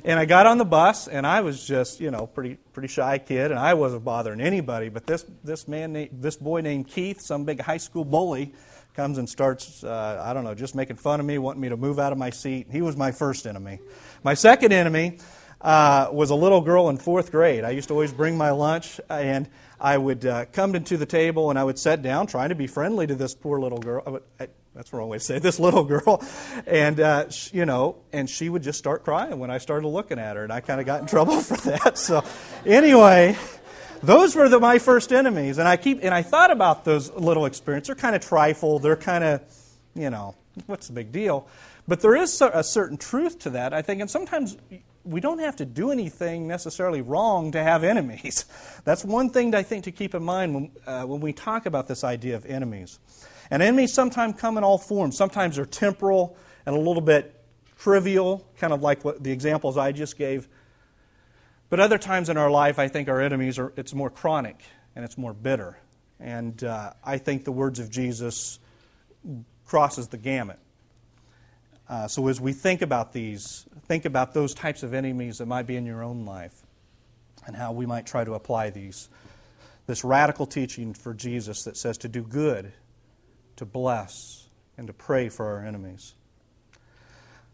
And 0.04 0.16
I 0.16 0.26
got 0.26 0.46
on 0.46 0.58
the 0.58 0.64
bus, 0.64 1.08
and 1.08 1.26
I 1.26 1.40
was 1.40 1.66
just, 1.66 2.00
you 2.00 2.12
know, 2.12 2.28
pretty 2.28 2.54
pretty 2.72 2.86
shy 2.86 3.18
kid, 3.18 3.50
and 3.50 3.58
I 3.58 3.74
wasn't 3.74 4.04
bothering 4.04 4.40
anybody. 4.40 4.90
But 4.90 5.06
this 5.08 5.26
this 5.42 5.66
man, 5.66 6.08
this 6.12 6.36
boy 6.36 6.60
named 6.60 6.86
Keith, 6.86 7.20
some 7.20 7.44
big 7.44 7.60
high 7.60 7.78
school 7.78 8.04
bully, 8.04 8.54
comes 8.94 9.18
and 9.18 9.28
starts, 9.28 9.82
uh, 9.82 10.22
I 10.24 10.32
don't 10.34 10.44
know, 10.44 10.54
just 10.54 10.76
making 10.76 10.96
fun 10.96 11.18
of 11.18 11.26
me, 11.26 11.36
wanting 11.38 11.60
me 11.60 11.68
to 11.70 11.76
move 11.76 11.98
out 11.98 12.12
of 12.12 12.16
my 12.16 12.30
seat. 12.30 12.68
He 12.70 12.80
was 12.80 12.96
my 12.96 13.10
first 13.10 13.44
enemy. 13.44 13.80
My 14.22 14.34
second 14.34 14.72
enemy 14.72 15.18
uh, 15.60 16.08
was 16.12 16.30
a 16.30 16.36
little 16.36 16.60
girl 16.60 16.88
in 16.88 16.96
fourth 16.96 17.32
grade. 17.32 17.64
I 17.64 17.70
used 17.70 17.88
to 17.88 17.94
always 17.94 18.12
bring 18.12 18.38
my 18.38 18.50
lunch, 18.50 19.00
and 19.10 19.48
I 19.80 19.98
would 19.98 20.24
uh, 20.24 20.46
come 20.46 20.74
into 20.74 20.96
the 20.96 21.06
table 21.06 21.50
and 21.50 21.58
I 21.58 21.64
would 21.64 21.78
sit 21.78 22.02
down, 22.02 22.26
trying 22.26 22.48
to 22.48 22.54
be 22.54 22.66
friendly 22.66 23.06
to 23.06 23.14
this 23.14 23.34
poor 23.34 23.60
little 23.60 23.78
girl. 23.78 24.02
I 24.06 24.10
would, 24.10 24.22
I, 24.40 24.48
that's 24.74 24.90
the 24.90 24.96
wrong 24.96 25.08
way 25.08 25.18
to 25.18 25.24
say 25.24 25.38
this 25.38 25.58
little 25.58 25.84
girl, 25.84 26.22
and 26.66 27.00
uh, 27.00 27.30
she, 27.30 27.58
you 27.58 27.66
know, 27.66 27.96
and 28.12 28.28
she 28.28 28.48
would 28.48 28.62
just 28.62 28.78
start 28.78 29.04
crying 29.04 29.38
when 29.38 29.50
I 29.50 29.58
started 29.58 29.88
looking 29.88 30.18
at 30.18 30.36
her, 30.36 30.44
and 30.44 30.52
I 30.52 30.60
kind 30.60 30.80
of 30.80 30.86
got 30.86 31.00
in 31.00 31.06
trouble 31.08 31.40
for 31.40 31.56
that. 31.70 31.98
So, 31.98 32.24
anyway, 32.64 33.36
those 34.02 34.36
were 34.36 34.48
the, 34.48 34.60
my 34.60 34.78
first 34.78 35.12
enemies. 35.12 35.58
And 35.58 35.66
I 35.66 35.76
keep 35.76 36.00
and 36.02 36.14
I 36.14 36.22
thought 36.22 36.50
about 36.50 36.84
those 36.84 37.10
little 37.12 37.46
experiences. 37.46 37.88
They're 37.88 37.96
kind 37.96 38.14
of 38.16 38.22
trifle. 38.22 38.78
They're 38.78 38.96
kind 38.96 39.24
of, 39.24 39.42
you 39.94 40.10
know, 40.10 40.34
what's 40.66 40.88
the 40.88 40.92
big 40.92 41.12
deal? 41.12 41.48
But 41.86 42.00
there 42.00 42.14
is 42.14 42.40
a 42.42 42.62
certain 42.62 42.98
truth 42.98 43.38
to 43.40 43.50
that, 43.50 43.72
I 43.72 43.80
think. 43.80 44.00
And 44.00 44.10
sometimes 44.10 44.58
we 45.04 45.20
don't 45.20 45.38
have 45.38 45.56
to 45.56 45.64
do 45.64 45.90
anything 45.90 46.46
necessarily 46.46 47.00
wrong 47.00 47.52
to 47.52 47.62
have 47.62 47.82
enemies. 47.82 48.44
That's 48.84 49.04
one 49.04 49.30
thing 49.30 49.54
I 49.54 49.62
think 49.62 49.84
to 49.84 49.92
keep 49.92 50.14
in 50.14 50.22
mind 50.22 50.54
when, 50.54 50.70
uh, 50.86 51.04
when 51.04 51.20
we 51.20 51.32
talk 51.32 51.64
about 51.64 51.88
this 51.88 52.04
idea 52.04 52.36
of 52.36 52.44
enemies. 52.44 52.98
And 53.50 53.62
enemies 53.62 53.92
sometimes 53.92 54.40
come 54.40 54.58
in 54.58 54.64
all 54.64 54.78
forms. 54.78 55.16
Sometimes 55.16 55.56
they're 55.56 55.66
temporal 55.66 56.36
and 56.66 56.76
a 56.76 56.78
little 56.78 57.02
bit 57.02 57.34
trivial, 57.78 58.46
kind 58.58 58.72
of 58.72 58.82
like 58.82 59.04
what 59.04 59.22
the 59.22 59.32
examples 59.32 59.76
I 59.76 59.92
just 59.92 60.18
gave. 60.18 60.48
But 61.70 61.80
other 61.80 61.98
times 61.98 62.28
in 62.28 62.36
our 62.36 62.50
life, 62.50 62.78
I 62.78 62.88
think 62.88 63.08
our 63.08 63.20
enemies 63.20 63.58
are, 63.58 63.72
it's 63.76 63.94
more 63.94 64.10
chronic 64.10 64.62
and 64.96 65.04
it's 65.04 65.16
more 65.16 65.32
bitter. 65.32 65.78
And 66.20 66.62
uh, 66.64 66.92
I 67.04 67.18
think 67.18 67.44
the 67.44 67.52
words 67.52 67.78
of 67.78 67.90
Jesus 67.90 68.58
crosses 69.64 70.08
the 70.08 70.18
gamut. 70.18 70.58
Uh, 71.88 72.06
so 72.08 72.26
as 72.28 72.40
we 72.40 72.52
think 72.52 72.82
about 72.82 73.12
these, 73.12 73.66
think 73.86 74.04
about 74.04 74.34
those 74.34 74.52
types 74.54 74.82
of 74.82 74.92
enemies 74.92 75.38
that 75.38 75.46
might 75.46 75.66
be 75.66 75.76
in 75.76 75.86
your 75.86 76.02
own 76.02 76.24
life 76.24 76.62
and 77.46 77.56
how 77.56 77.72
we 77.72 77.86
might 77.86 78.06
try 78.06 78.24
to 78.24 78.34
apply 78.34 78.70
these. 78.70 79.08
This 79.86 80.04
radical 80.04 80.46
teaching 80.46 80.92
for 80.92 81.14
Jesus 81.14 81.64
that 81.64 81.76
says 81.76 81.96
to 81.98 82.08
do 82.08 82.22
good, 82.22 82.72
to 83.58 83.66
bless, 83.66 84.48
and 84.76 84.86
to 84.86 84.92
pray 84.92 85.28
for 85.28 85.46
our 85.46 85.64
enemies. 85.64 86.14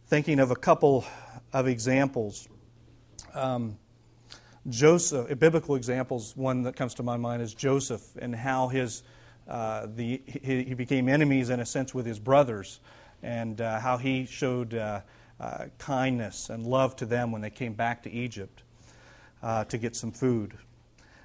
Thinking 0.06 0.38
of 0.38 0.50
a 0.50 0.56
couple 0.56 1.04
of 1.52 1.66
examples. 1.66 2.46
Um, 3.34 3.78
Joseph, 4.68 5.38
biblical 5.38 5.75
examples, 5.76 6.37
one 6.37 6.62
that 6.62 6.76
comes 6.76 6.94
to 6.94 7.02
my 7.02 7.16
mind 7.16 7.42
is 7.42 7.54
Joseph 7.54 8.02
and 8.16 8.34
how 8.34 8.68
his, 8.68 9.02
uh, 9.49 9.87
the, 9.94 10.23
he, 10.26 10.64
he, 10.64 10.75
became 10.75 11.08
enemies 11.08 11.50
in 11.50 11.61
a 11.61 11.66
sense 11.66 11.94
with 11.94 12.06
his 12.06 12.18
brothers 12.18 12.80
and 13.23 13.61
uh, 13.61 13.80
how 13.80 13.96
he 13.96 14.26
showed 14.26 14.75
uh, 14.75 15.00
uh 15.40 15.66
kindness 15.78 16.49
and 16.49 16.64
love 16.64 16.94
to 16.96 17.06
them 17.06 17.32
when 17.32 17.42
they 17.42 17.50
came 17.50 17.73
back 17.73 18.02
to 18.04 18.11
Egypt 18.11 18.62
uh, 19.42 19.64
to 19.64 19.78
get 19.78 19.96
some 19.96 20.12
food. 20.12 20.54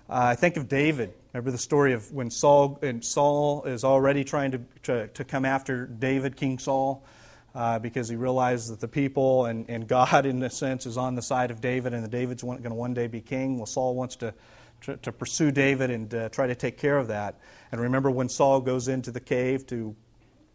I 0.10 0.36
think 0.36 0.58
of 0.58 0.68
David. 0.68 1.14
Remember 1.34 1.52
the 1.52 1.60
story 1.60 1.94
of 1.94 2.12
when 2.12 2.32
Saul, 2.32 2.80
and 2.82 3.06
Saul 3.06 3.66
is 3.66 3.84
already 3.84 4.24
trying 4.24 4.52
to, 4.52 4.62
to, 4.84 5.08
to 5.10 5.24
come 5.24 5.46
after 5.46 5.86
David, 5.86 6.36
King 6.36 6.58
Saul 6.58 7.06
uh, 7.54 7.78
because 7.78 8.10
he 8.10 8.16
realizes 8.16 8.70
that 8.70 8.80
the 8.80 8.88
people 8.88 9.46
and, 9.46 9.70
and 9.70 9.88
God, 9.88 10.26
in 10.26 10.42
a 10.42 10.50
sense, 10.50 10.88
is 10.88 10.98
on 10.98 11.16
the 11.16 11.22
side 11.22 11.52
of 11.52 11.62
David, 11.62 11.94
and 11.94 12.04
that 12.04 12.12
David's 12.12 12.42
going 12.42 12.64
to 12.64 12.74
one 12.74 12.94
day 12.94 13.06
be 13.06 13.22
king. 13.22 13.58
Well, 13.58 13.68
Saul 13.68 13.94
wants 13.94 14.16
to, 14.18 14.34
to, 14.82 14.98
to 14.98 15.12
pursue 15.12 15.52
David 15.52 15.92
and 15.92 16.14
uh, 16.14 16.30
try 16.30 16.48
to 16.48 16.56
take 16.56 16.78
care 16.78 16.98
of 16.98 17.08
that. 17.10 17.40
And 17.72 17.80
remember 17.80 18.10
when 18.10 18.30
Saul 18.30 18.62
goes 18.62 18.88
into 18.88 19.12
the 19.12 19.20
cave 19.20 19.68
to 19.68 19.96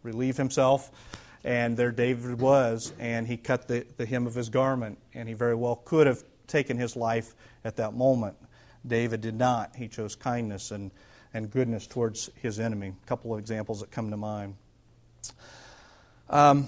relieve 0.03 0.37
himself. 0.37 0.91
And 1.43 1.77
there 1.77 1.91
David 1.91 2.39
was, 2.39 2.91
and 2.97 3.27
he 3.27 3.37
cut 3.37 3.67
the, 3.67 3.85
the 3.97 4.05
hem 4.05 4.25
of 4.25 4.33
his 4.33 4.49
garment, 4.49 4.97
and 5.13 5.29
he 5.29 5.35
very 5.35 5.53
well 5.53 5.75
could 5.75 6.07
have 6.07 6.23
taken 6.47 6.75
his 6.75 6.95
life 6.95 7.35
at 7.63 7.75
that 7.75 7.93
moment. 7.93 8.35
David 8.87 9.21
did 9.21 9.35
not. 9.35 9.75
He 9.75 9.87
chose 9.87 10.15
kindness 10.15 10.71
and, 10.71 10.91
and 11.33 11.49
goodness 11.49 11.87
towards 11.87 12.29
his 12.35 12.59
enemy. 12.59 12.93
A 13.03 13.07
couple 13.07 13.33
of 13.33 13.39
examples 13.39 13.81
that 13.81 13.91
come 13.91 14.11
to 14.11 14.17
mind. 14.17 14.55
Um, 16.29 16.67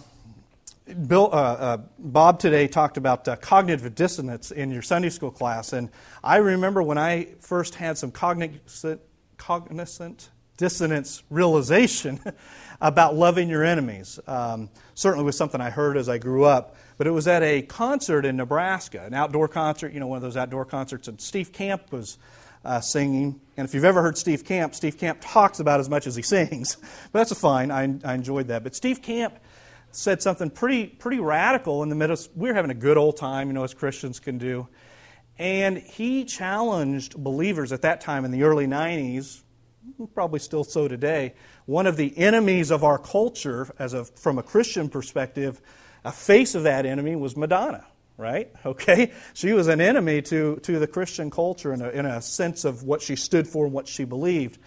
Bill, 1.08 1.30
uh, 1.34 1.36
uh, 1.36 1.78
Bob 2.00 2.40
today 2.40 2.68
talked 2.68 2.96
about 2.96 3.28
uh, 3.28 3.36
cognitive 3.36 3.94
dissonance 3.94 4.52
in 4.52 4.72
your 4.72 4.82
Sunday 4.82 5.10
school 5.10 5.32
class, 5.32 5.74
and 5.74 5.90
I 6.24 6.38
remember 6.38 6.82
when 6.82 6.98
I 6.98 7.28
first 7.42 7.76
had 7.76 7.98
some 7.98 8.10
cognizant, 8.10 9.02
cognizant 9.36 10.30
dissonance 10.58 11.24
realization 11.30 12.20
about 12.82 13.16
loving 13.16 13.50
your 13.50 13.64
enemies. 13.64 14.20
Um, 14.28 14.70
certainly 14.96 15.26
was 15.26 15.38
something 15.38 15.62
I 15.62 15.70
heard 15.70 15.98
as 15.98 16.10
I 16.10 16.18
grew 16.18 16.44
up, 16.44 16.76
but 16.98 17.08
it 17.08 17.12
was 17.12 17.28
at 17.28 17.44
a 17.44 17.62
concert 17.62 18.26
in 18.26 18.36
Nebraska, 18.36 19.04
an 19.06 19.14
outdoor 19.14 19.48
concert, 19.48 19.94
you 19.94 20.00
know, 20.00 20.08
one 20.08 20.18
of 20.18 20.24
those 20.24 20.38
outdoor 20.38 20.66
concerts, 20.66 21.08
and 21.08 21.20
Steve 21.22 21.52
Camp 21.54 21.92
was 21.92 22.18
uh, 22.66 22.82
singing. 22.82 23.40
And 23.56 23.68
if 23.68 23.74
you've 23.74 23.86
ever 23.86 24.02
heard 24.02 24.18
Steve 24.18 24.44
Camp, 24.44 24.76
Steve 24.76 24.98
Camp 24.98 25.20
talks 25.22 25.60
about 25.60 25.80
as 25.80 25.90
much 25.90 26.08
as 26.08 26.16
he 26.16 26.22
sings, 26.24 26.76
but 27.12 27.20
that's 27.20 27.40
fine. 27.40 27.72
I, 27.72 27.84
I 28.04 28.14
enjoyed 28.14 28.48
that. 28.48 28.64
But 28.64 28.76
Steve 28.76 29.02
Camp 29.02 29.40
said 29.92 30.22
something 30.22 30.50
pretty, 30.50 30.86
pretty 30.86 31.20
radical 31.20 31.82
in 31.84 31.90
the 31.90 31.96
middle. 31.96 32.18
We 32.36 32.50
were 32.50 32.56
having 32.56 32.72
a 32.72 32.76
good 32.76 32.98
old 32.98 33.18
time, 33.18 33.48
you 33.48 33.54
know, 33.54 33.64
as 33.64 33.74
Christians 33.74 34.20
can 34.20 34.38
do. 34.38 34.68
And 35.40 35.78
he 35.78 36.26
challenged 36.26 37.16
believers 37.16 37.72
at 37.72 37.84
that 37.84 38.02
time 38.02 38.26
in 38.26 38.32
the 38.32 38.44
early 38.44 38.68
90s, 38.68 39.42
probably 40.14 40.40
still 40.40 40.64
so 40.64 40.88
today. 40.88 41.34
One 41.66 41.88
of 41.88 41.98
the 41.98 42.18
enemies 42.18 42.72
of 42.72 42.84
our 42.84 42.98
culture, 42.98 43.74
as 43.80 43.94
a, 43.94 44.06
from 44.06 44.38
a 44.38 44.44
Christian 44.44 44.90
perspective, 44.90 45.62
a 46.04 46.12
face 46.12 46.56
of 46.56 46.64
that 46.64 46.86
enemy 46.86 47.16
was 47.16 47.36
Madonna, 47.36 47.86
right? 48.18 48.52
Okay? 48.66 49.12
She 49.34 49.54
was 49.54 49.68
an 49.68 49.82
enemy 49.82 50.22
to, 50.24 50.58
to 50.58 50.80
the 50.80 50.88
Christian 50.88 51.32
culture 51.32 51.74
in 51.74 51.82
a, 51.82 51.90
in 51.90 52.06
a 52.06 52.22
sense 52.22 52.66
of 52.66 52.84
what 52.84 53.02
she 53.02 53.16
stood 53.16 53.48
for 53.48 53.66
and 53.66 53.74
what 53.74 53.88
she 53.88 54.04
believed. 54.04 54.60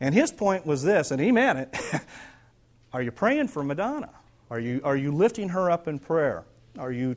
And 0.00 0.14
his 0.14 0.32
point 0.32 0.66
was 0.66 0.82
this, 0.82 1.10
and 1.10 1.20
he 1.20 1.32
meant 1.32 1.58
it 1.58 2.00
Are 2.92 3.02
you 3.02 3.10
praying 3.10 3.48
for 3.48 3.64
Madonna? 3.64 4.10
Are 4.50 4.60
you, 4.60 4.80
are 4.84 4.96
you 4.96 5.10
lifting 5.10 5.48
her 5.48 5.68
up 5.68 5.88
in 5.88 5.98
prayer? 5.98 6.44
Are 6.78 6.92
you, 6.92 7.16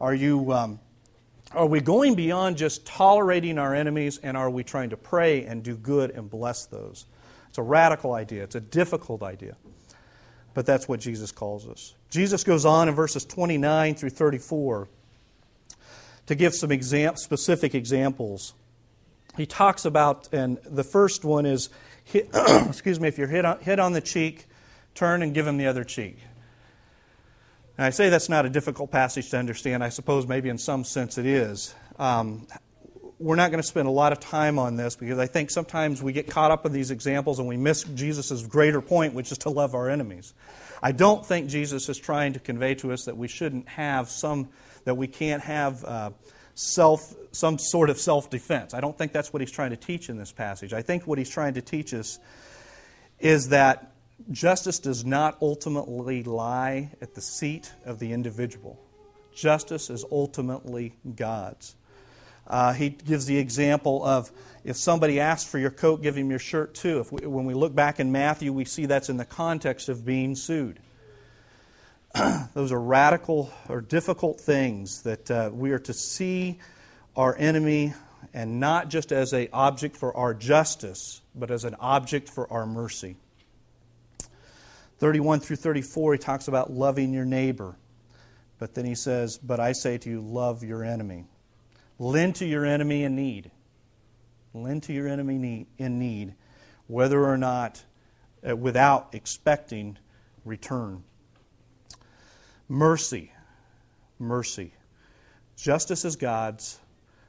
are 0.00 0.14
you, 0.14 0.52
um, 0.52 0.78
are 1.52 1.66
we 1.66 1.80
going 1.80 2.14
beyond 2.14 2.56
just 2.56 2.84
tolerating 2.84 3.58
our 3.58 3.74
enemies 3.74 4.18
and 4.22 4.36
are 4.36 4.50
we 4.50 4.64
trying 4.64 4.90
to 4.90 4.96
pray 4.96 5.44
and 5.44 5.62
do 5.62 5.76
good 5.76 6.10
and 6.10 6.28
bless 6.28 6.66
those? 6.66 7.06
It's 7.48 7.58
a 7.58 7.62
radical 7.62 8.14
idea. 8.14 8.42
It's 8.42 8.54
a 8.54 8.60
difficult 8.60 9.22
idea. 9.22 9.56
But 10.54 10.66
that's 10.66 10.88
what 10.88 11.00
Jesus 11.00 11.32
calls 11.32 11.68
us. 11.68 11.94
Jesus 12.10 12.44
goes 12.44 12.64
on 12.64 12.88
in 12.88 12.94
verses 12.94 13.24
29 13.24 13.94
through 13.94 14.10
34 14.10 14.88
to 16.26 16.34
give 16.34 16.54
some 16.54 16.72
exam- 16.72 17.16
specific 17.16 17.74
examples. 17.74 18.54
He 19.36 19.46
talks 19.46 19.84
about, 19.84 20.28
and 20.32 20.58
the 20.64 20.84
first 20.84 21.24
one 21.24 21.46
is, 21.46 21.68
hit, 22.04 22.30
excuse 22.34 22.98
me, 22.98 23.08
if 23.08 23.18
you're 23.18 23.28
hit 23.28 23.44
on, 23.44 23.60
hit 23.60 23.78
on 23.78 23.92
the 23.92 24.00
cheek, 24.00 24.46
turn 24.94 25.22
and 25.22 25.34
give 25.34 25.46
him 25.46 25.58
the 25.58 25.66
other 25.66 25.84
cheek. 25.84 26.18
And 27.78 27.84
I 27.84 27.90
say 27.90 28.08
that's 28.08 28.28
not 28.28 28.46
a 28.46 28.50
difficult 28.50 28.90
passage 28.90 29.30
to 29.30 29.38
understand. 29.38 29.84
I 29.84 29.90
suppose 29.90 30.26
maybe 30.26 30.48
in 30.48 30.58
some 30.58 30.84
sense 30.84 31.18
it 31.18 31.26
is. 31.26 31.74
Um, 31.98 32.46
we're 33.18 33.36
not 33.36 33.50
going 33.50 33.62
to 33.62 33.66
spend 33.66 33.88
a 33.88 33.90
lot 33.90 34.12
of 34.12 34.20
time 34.20 34.58
on 34.58 34.76
this 34.76 34.96
because 34.96 35.18
I 35.18 35.26
think 35.26 35.50
sometimes 35.50 36.02
we 36.02 36.12
get 36.12 36.28
caught 36.28 36.50
up 36.50 36.66
in 36.66 36.72
these 36.72 36.90
examples 36.90 37.38
and 37.38 37.48
we 37.48 37.56
miss 37.56 37.84
Jesus' 37.84 38.42
greater 38.42 38.80
point, 38.80 39.14
which 39.14 39.32
is 39.32 39.38
to 39.38 39.50
love 39.50 39.74
our 39.74 39.88
enemies. 39.88 40.34
I 40.82 40.92
don't 40.92 41.24
think 41.24 41.48
Jesus 41.48 41.88
is 41.88 41.98
trying 41.98 42.34
to 42.34 42.40
convey 42.40 42.74
to 42.76 42.92
us 42.92 43.04
that 43.04 43.16
we 43.16 43.28
shouldn't 43.28 43.68
have 43.68 44.10
some, 44.10 44.50
that 44.84 44.96
we 44.96 45.06
can't 45.06 45.42
have 45.42 45.84
uh, 45.84 46.10
self, 46.54 47.14
some 47.32 47.58
sort 47.58 47.88
of 47.88 47.98
self 47.98 48.28
defense. 48.28 48.74
I 48.74 48.80
don't 48.80 48.96
think 48.96 49.12
that's 49.12 49.32
what 49.32 49.40
he's 49.40 49.50
trying 49.50 49.70
to 49.70 49.76
teach 49.76 50.10
in 50.10 50.18
this 50.18 50.32
passage. 50.32 50.74
I 50.74 50.82
think 50.82 51.06
what 51.06 51.16
he's 51.16 51.30
trying 51.30 51.54
to 51.54 51.62
teach 51.62 51.94
us 51.94 52.18
is 53.18 53.48
that 53.48 53.92
justice 54.30 54.78
does 54.78 55.04
not 55.04 55.36
ultimately 55.40 56.22
lie 56.22 56.90
at 57.00 57.14
the 57.14 57.20
seat 57.20 57.72
of 57.84 57.98
the 57.98 58.12
individual. 58.12 58.80
Justice 59.34 59.90
is 59.90 60.04
ultimately 60.10 60.96
God's. 61.14 61.76
Uh, 62.46 62.72
he 62.72 62.90
gives 62.90 63.26
the 63.26 63.38
example 63.38 64.04
of 64.04 64.30
if 64.64 64.76
somebody 64.76 65.20
asks 65.20 65.50
for 65.50 65.58
your 65.58 65.70
coat, 65.70 66.02
give 66.02 66.16
him 66.16 66.30
your 66.30 66.38
shirt 66.38 66.74
too. 66.74 67.00
If 67.00 67.12
we, 67.12 67.26
when 67.26 67.44
we 67.44 67.54
look 67.54 67.74
back 67.74 68.00
in 68.00 68.12
Matthew, 68.12 68.52
we 68.52 68.64
see 68.64 68.86
that's 68.86 69.08
in 69.08 69.16
the 69.16 69.24
context 69.24 69.88
of 69.88 70.04
being 70.04 70.36
sued. 70.36 70.80
Those 72.54 72.72
are 72.72 72.80
radical 72.80 73.52
or 73.68 73.80
difficult 73.80 74.40
things 74.40 75.02
that 75.02 75.30
uh, 75.30 75.50
we 75.52 75.72
are 75.72 75.78
to 75.80 75.92
see 75.92 76.58
our 77.16 77.36
enemy 77.36 77.94
and 78.32 78.60
not 78.60 78.88
just 78.88 79.12
as 79.12 79.32
an 79.32 79.48
object 79.52 79.96
for 79.96 80.16
our 80.16 80.34
justice, 80.34 81.20
but 81.34 81.50
as 81.50 81.64
an 81.64 81.74
object 81.80 82.28
for 82.28 82.50
our 82.52 82.66
mercy. 82.66 83.16
31 84.98 85.40
through 85.40 85.56
34, 85.56 86.14
he 86.14 86.18
talks 86.18 86.48
about 86.48 86.72
loving 86.72 87.12
your 87.12 87.24
neighbor. 87.24 87.76
But 88.58 88.74
then 88.74 88.84
he 88.84 88.94
says, 88.94 89.38
But 89.38 89.60
I 89.60 89.72
say 89.72 89.98
to 89.98 90.10
you, 90.10 90.20
love 90.20 90.64
your 90.64 90.82
enemy. 90.82 91.26
Lend 91.98 92.36
to 92.36 92.46
your 92.46 92.64
enemy 92.64 93.04
in 93.04 93.14
need. 93.14 93.50
Lend 94.54 94.84
to 94.84 94.92
your 94.92 95.08
enemy 95.08 95.66
in 95.76 95.98
need, 95.98 96.34
whether 96.86 97.22
or 97.22 97.36
not, 97.36 97.84
uh, 98.48 98.56
without 98.56 99.10
expecting 99.12 99.98
return. 100.44 101.04
Mercy. 102.68 103.32
Mercy. 104.18 104.72
Justice 105.56 106.04
is 106.04 106.16
God's. 106.16 106.78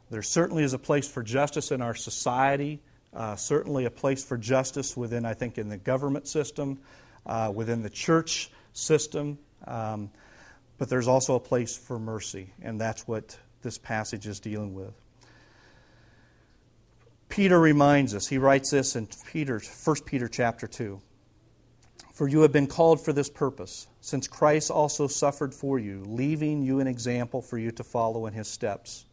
There 0.10 0.22
certainly 0.22 0.64
is 0.64 0.74
a 0.74 0.80
place 0.80 1.10
for 1.10 1.22
justice 1.22 1.72
in 1.72 1.82
our 1.82 1.96
society, 1.96 2.82
uh, 3.14 3.36
certainly 3.36 3.84
a 3.84 3.92
place 3.92 4.24
for 4.24 4.38
justice 4.38 4.96
within, 4.96 5.26
I 5.26 5.34
think, 5.34 5.58
in 5.58 5.68
the 5.68 5.78
government 5.78 6.28
system 6.28 6.80
uh, 7.28 7.52
within 7.54 7.84
the 7.84 7.90
church 7.90 8.50
system. 8.74 9.38
Um, 9.68 10.10
but 10.78 10.90
there's 10.90 11.08
also 11.08 11.36
a 11.36 11.40
place 11.40 11.78
for 11.78 12.00
mercy, 12.00 12.54
and 12.62 12.80
that's 12.80 13.08
what 13.08 13.38
this 13.62 13.78
passage 13.78 14.28
is 14.28 14.40
dealing 14.40 14.74
with. 14.74 14.94
Peter 17.30 17.60
reminds 17.60 18.16
us, 18.16 18.28
he 18.28 18.38
writes 18.38 18.72
this 18.72 18.96
in 18.96 19.08
Peter, 19.32 19.60
1 19.60 19.96
Peter 20.06 20.28
chapter 20.28 20.68
2. 20.68 21.02
For 22.14 22.28
you 22.28 22.42
have 22.42 22.52
been 22.52 22.68
called 22.68 23.04
for 23.04 23.14
this 23.14 23.30
purpose, 23.30 23.88
since 24.02 24.28
Christ 24.28 24.72
also 24.72 25.08
suffered 25.08 25.54
for 25.54 25.78
you, 25.78 26.04
leaving 26.08 26.64
you 26.64 26.80
an 26.80 26.88
example 26.88 27.42
for 27.42 27.58
you 27.58 27.72
to 27.72 27.84
follow 27.84 28.26
in 28.26 28.34
his 28.34 28.48
steps, 28.48 29.06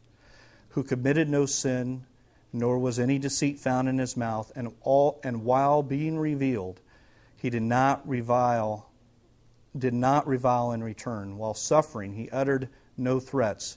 who 0.70 0.82
committed 0.82 1.28
no 1.28 1.44
sin, 1.44 2.06
nor 2.52 2.78
was 2.78 2.98
any 2.98 3.18
deceit 3.18 3.58
found 3.58 3.88
in 3.88 3.98
his 3.98 4.16
mouth, 4.16 4.52
and, 4.56 4.72
all, 4.80 5.20
and 5.22 5.44
while 5.44 5.82
being 5.82 6.18
revealed, 6.18 6.80
he 7.44 7.50
did 7.50 7.62
not 7.62 8.08
revile 8.08 8.88
did 9.76 9.92
not 9.92 10.26
revile 10.26 10.72
in 10.72 10.82
return. 10.82 11.36
While 11.36 11.52
suffering, 11.52 12.14
he 12.14 12.30
uttered 12.30 12.70
no 12.96 13.20
threats, 13.20 13.76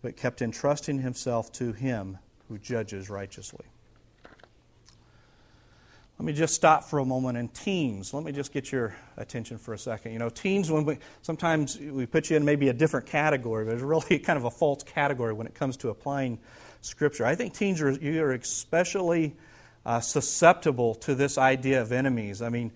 but 0.00 0.16
kept 0.16 0.42
entrusting 0.42 1.00
himself 1.00 1.50
to 1.54 1.72
him 1.72 2.18
who 2.48 2.56
judges 2.56 3.10
righteously. 3.10 3.64
Let 6.20 6.24
me 6.24 6.32
just 6.32 6.54
stop 6.54 6.84
for 6.84 7.00
a 7.00 7.04
moment. 7.04 7.36
And 7.36 7.52
teens, 7.52 8.14
let 8.14 8.22
me 8.22 8.30
just 8.30 8.52
get 8.52 8.70
your 8.70 8.94
attention 9.16 9.58
for 9.58 9.74
a 9.74 9.78
second. 9.78 10.12
You 10.12 10.20
know, 10.20 10.28
teens, 10.28 10.70
when 10.70 10.84
we 10.84 10.98
sometimes 11.22 11.80
we 11.80 12.06
put 12.06 12.30
you 12.30 12.36
in 12.36 12.44
maybe 12.44 12.68
a 12.68 12.72
different 12.72 13.06
category, 13.06 13.64
but 13.64 13.74
it's 13.74 13.82
really 13.82 14.18
kind 14.20 14.36
of 14.36 14.44
a 14.44 14.52
false 14.52 14.84
category 14.84 15.32
when 15.32 15.48
it 15.48 15.54
comes 15.56 15.76
to 15.78 15.88
applying 15.88 16.38
Scripture. 16.80 17.26
I 17.26 17.34
think 17.34 17.54
teens 17.54 17.82
are 17.82 17.90
you 17.90 18.22
are 18.22 18.34
especially 18.34 19.34
uh, 19.84 19.98
susceptible 19.98 20.94
to 20.94 21.16
this 21.16 21.38
idea 21.38 21.82
of 21.82 21.90
enemies. 21.90 22.40
I 22.40 22.50
mean, 22.50 22.70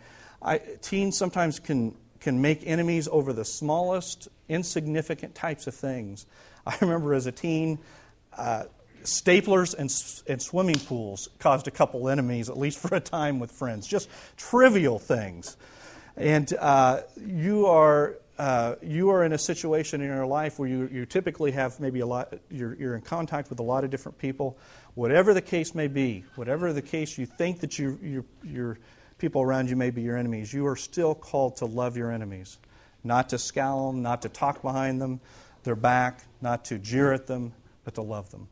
I, 0.45 0.59
teens 0.83 1.17
sometimes 1.17 1.59
can, 1.59 1.97
can 2.21 2.41
make 2.41 2.67
enemies 2.67 3.09
over 3.11 3.33
the 3.33 3.45
smallest, 3.45 4.29
insignificant 4.49 5.35
types 5.35 5.67
of 5.67 5.75
things. 5.75 6.27
I 6.67 6.77
remember 6.81 7.15
as 7.15 7.27
a 7.27 7.33
teen, 7.33 7.79
uh, 8.37 8.65
staplers 9.03 9.75
and, 9.75 9.91
and 10.31 10.41
swimming 10.41 10.79
pools 10.79 11.29
caused 11.39 11.69
a 11.69 11.71
couple 11.71 12.09
enemies, 12.09 12.49
at 12.49 12.59
least 12.59 12.79
for 12.87 12.95
a 12.95 13.01
time 13.01 13.41
with 13.41 13.51
friends. 13.51 13.87
Just 13.87 14.09
trivial 14.37 14.99
things. 14.99 15.57
And 16.17 16.53
uh, 16.61 17.01
you 17.17 17.67
are 17.67 18.17
uh, 18.37 18.75
you 18.83 19.11
are 19.11 19.23
in 19.23 19.33
a 19.33 19.39
situation 19.39 20.01
in 20.01 20.09
your 20.09 20.27
life 20.27 20.59
where 20.59 20.69
you, 20.69 20.89
you 20.91 21.07
typically 21.07 21.53
have 21.53 21.79
maybe 21.79 22.01
a 22.01 22.07
lot, 22.07 22.35
you're, 22.51 22.75
you're 22.75 22.97
in 22.97 23.01
contact 23.01 23.49
with 23.49 23.61
a 23.61 23.63
lot 23.63 23.85
of 23.85 23.91
different 23.91 24.19
people. 24.19 24.59
Whatever 24.95 25.35
the 25.35 25.41
case 25.41 25.73
may 25.73 25.87
be, 25.87 26.25
whatever 26.35 26.73
the 26.73 26.83
case 26.83 27.17
you 27.17 27.27
think 27.27 27.61
that 27.61 27.79
you, 27.79 27.97
you, 28.03 28.25
you're 28.43 28.79
people 29.25 29.41
around 29.41 29.71
you 29.71 29.77
may 29.77 29.89
be 29.89 30.03
your 30.03 30.19
enemies, 30.19 30.53
you 30.53 30.67
are 30.67 30.77
still 30.77 31.15
called 31.15 31.57
to 31.57 31.65
love 31.65 31.97
your 31.97 32.13
enemies. 32.13 32.59
Not 33.03 33.31
to 33.31 33.39
scowl 33.39 33.91
them, 33.91 34.03
not 34.03 34.21
to 34.21 34.29
talk 34.29 34.61
behind 34.61 35.01
them, 35.01 35.19
their 35.63 35.75
back, 35.75 36.21
not 36.43 36.67
to 36.67 36.79
jeer 36.79 37.11
at 37.11 37.27
them, 37.27 37.55
but 37.85 37.95
to 37.95 38.03
love 38.03 38.31
them. 38.31 38.49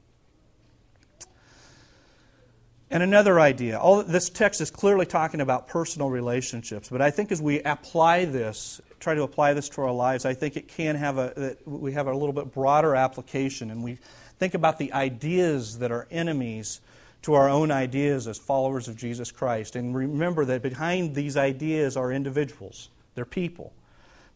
And 2.90 3.02
another 3.02 3.38
idea. 3.38 3.78
All 3.78 4.02
this 4.02 4.30
text 4.30 4.62
is 4.62 4.70
clearly 4.70 5.04
talking 5.04 5.42
about 5.42 5.68
personal 5.68 6.08
relationships, 6.08 6.88
but 6.88 7.02
I 7.02 7.10
think 7.10 7.30
as 7.32 7.42
we 7.42 7.60
apply 7.60 8.24
this, 8.24 8.80
try 8.98 9.14
to 9.14 9.24
apply 9.24 9.52
this 9.52 9.68
to 9.70 9.82
our 9.82 9.92
lives, 9.92 10.24
I 10.24 10.32
think 10.32 10.56
it 10.56 10.68
can 10.68 10.96
have 10.96 11.18
a 11.18 11.54
we 11.66 11.92
have 11.92 12.06
a 12.06 12.14
little 12.14 12.32
bit 12.32 12.50
broader 12.50 12.96
application, 12.96 13.70
and 13.70 13.84
we 13.84 13.98
think 14.38 14.54
about 14.54 14.78
the 14.78 14.94
ideas 14.94 15.80
that 15.80 15.92
are 15.92 16.08
enemies 16.10 16.80
to 17.22 17.34
our 17.34 17.48
own 17.48 17.70
ideas 17.70 18.26
as 18.26 18.38
followers 18.38 18.88
of 18.88 18.96
Jesus 18.96 19.30
Christ. 19.30 19.76
And 19.76 19.94
remember 19.94 20.44
that 20.44 20.62
behind 20.62 21.14
these 21.14 21.36
ideas 21.36 21.96
are 21.96 22.12
individuals, 22.12 22.90
they're 23.14 23.24
people. 23.24 23.72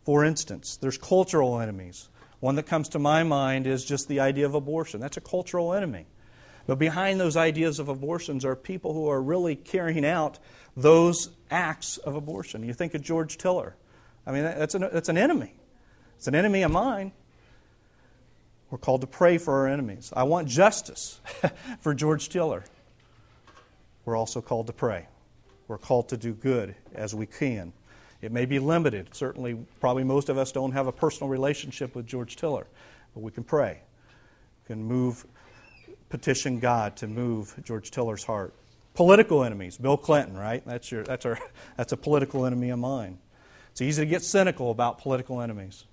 For 0.04 0.24
instance, 0.24 0.76
there's 0.76 0.98
cultural 0.98 1.60
enemies. 1.60 2.08
One 2.38 2.54
that 2.56 2.66
comes 2.66 2.90
to 2.90 2.98
my 2.98 3.24
mind 3.24 3.66
is 3.66 3.84
just 3.84 4.08
the 4.08 4.20
idea 4.20 4.46
of 4.46 4.54
abortion. 4.54 5.00
That's 5.00 5.16
a 5.16 5.22
cultural 5.22 5.72
enemy. 5.74 6.06
But 6.66 6.78
behind 6.78 7.18
those 7.18 7.36
ideas 7.36 7.78
of 7.78 7.88
abortions 7.88 8.44
are 8.44 8.54
people 8.54 8.92
who 8.92 9.08
are 9.08 9.20
really 9.20 9.56
carrying 9.56 10.04
out 10.04 10.38
those 10.76 11.30
acts 11.50 11.96
of 11.98 12.14
abortion. 12.14 12.62
You 12.62 12.72
think 12.72 12.94
of 12.94 13.02
George 13.02 13.38
Tiller. 13.38 13.74
I 14.26 14.32
mean, 14.32 14.42
that's 14.42 14.74
an, 14.74 14.82
that's 14.92 15.08
an 15.08 15.18
enemy. 15.18 15.54
It's 16.16 16.26
an 16.26 16.34
enemy 16.34 16.62
of 16.62 16.70
mine. 16.70 17.12
We're 18.70 18.78
called 18.78 19.00
to 19.02 19.06
pray 19.06 19.38
for 19.38 19.54
our 19.54 19.68
enemies. 19.68 20.12
I 20.14 20.24
want 20.24 20.48
justice 20.48 21.20
for 21.80 21.94
George 21.94 22.28
Tiller. 22.28 22.64
We're 24.06 24.16
also 24.16 24.40
called 24.40 24.68
to 24.68 24.72
pray. 24.72 25.06
We're 25.68 25.78
called 25.78 26.08
to 26.10 26.16
do 26.16 26.32
good 26.32 26.74
as 26.94 27.14
we 27.14 27.26
can. 27.26 27.72
It 28.22 28.32
may 28.32 28.46
be 28.46 28.58
limited. 28.58 29.14
Certainly, 29.14 29.58
probably 29.80 30.04
most 30.04 30.28
of 30.28 30.38
us 30.38 30.52
don't 30.52 30.72
have 30.72 30.86
a 30.86 30.92
personal 30.92 31.28
relationship 31.28 31.94
with 31.94 32.06
George 32.06 32.36
Tiller, 32.36 32.66
but 33.14 33.20
we 33.20 33.32
can 33.32 33.44
pray. 33.44 33.80
We 34.62 34.74
can 34.74 34.84
move 34.84 35.26
petition 36.08 36.60
God 36.60 36.96
to 36.98 37.08
move 37.08 37.54
George 37.64 37.90
Tiller's 37.90 38.24
heart. 38.24 38.54
Political 38.94 39.44
enemies, 39.44 39.76
Bill 39.76 39.96
Clinton, 39.96 40.36
right? 40.36 40.62
That's, 40.64 40.90
your, 40.90 41.02
that's, 41.02 41.26
our, 41.26 41.38
that's 41.76 41.92
a 41.92 41.96
political 41.96 42.46
enemy 42.46 42.70
of 42.70 42.78
mine. 42.78 43.18
It's 43.72 43.82
easy 43.82 44.02
to 44.02 44.06
get 44.06 44.22
cynical 44.22 44.70
about 44.70 44.98
political 44.98 45.42
enemies. 45.42 45.84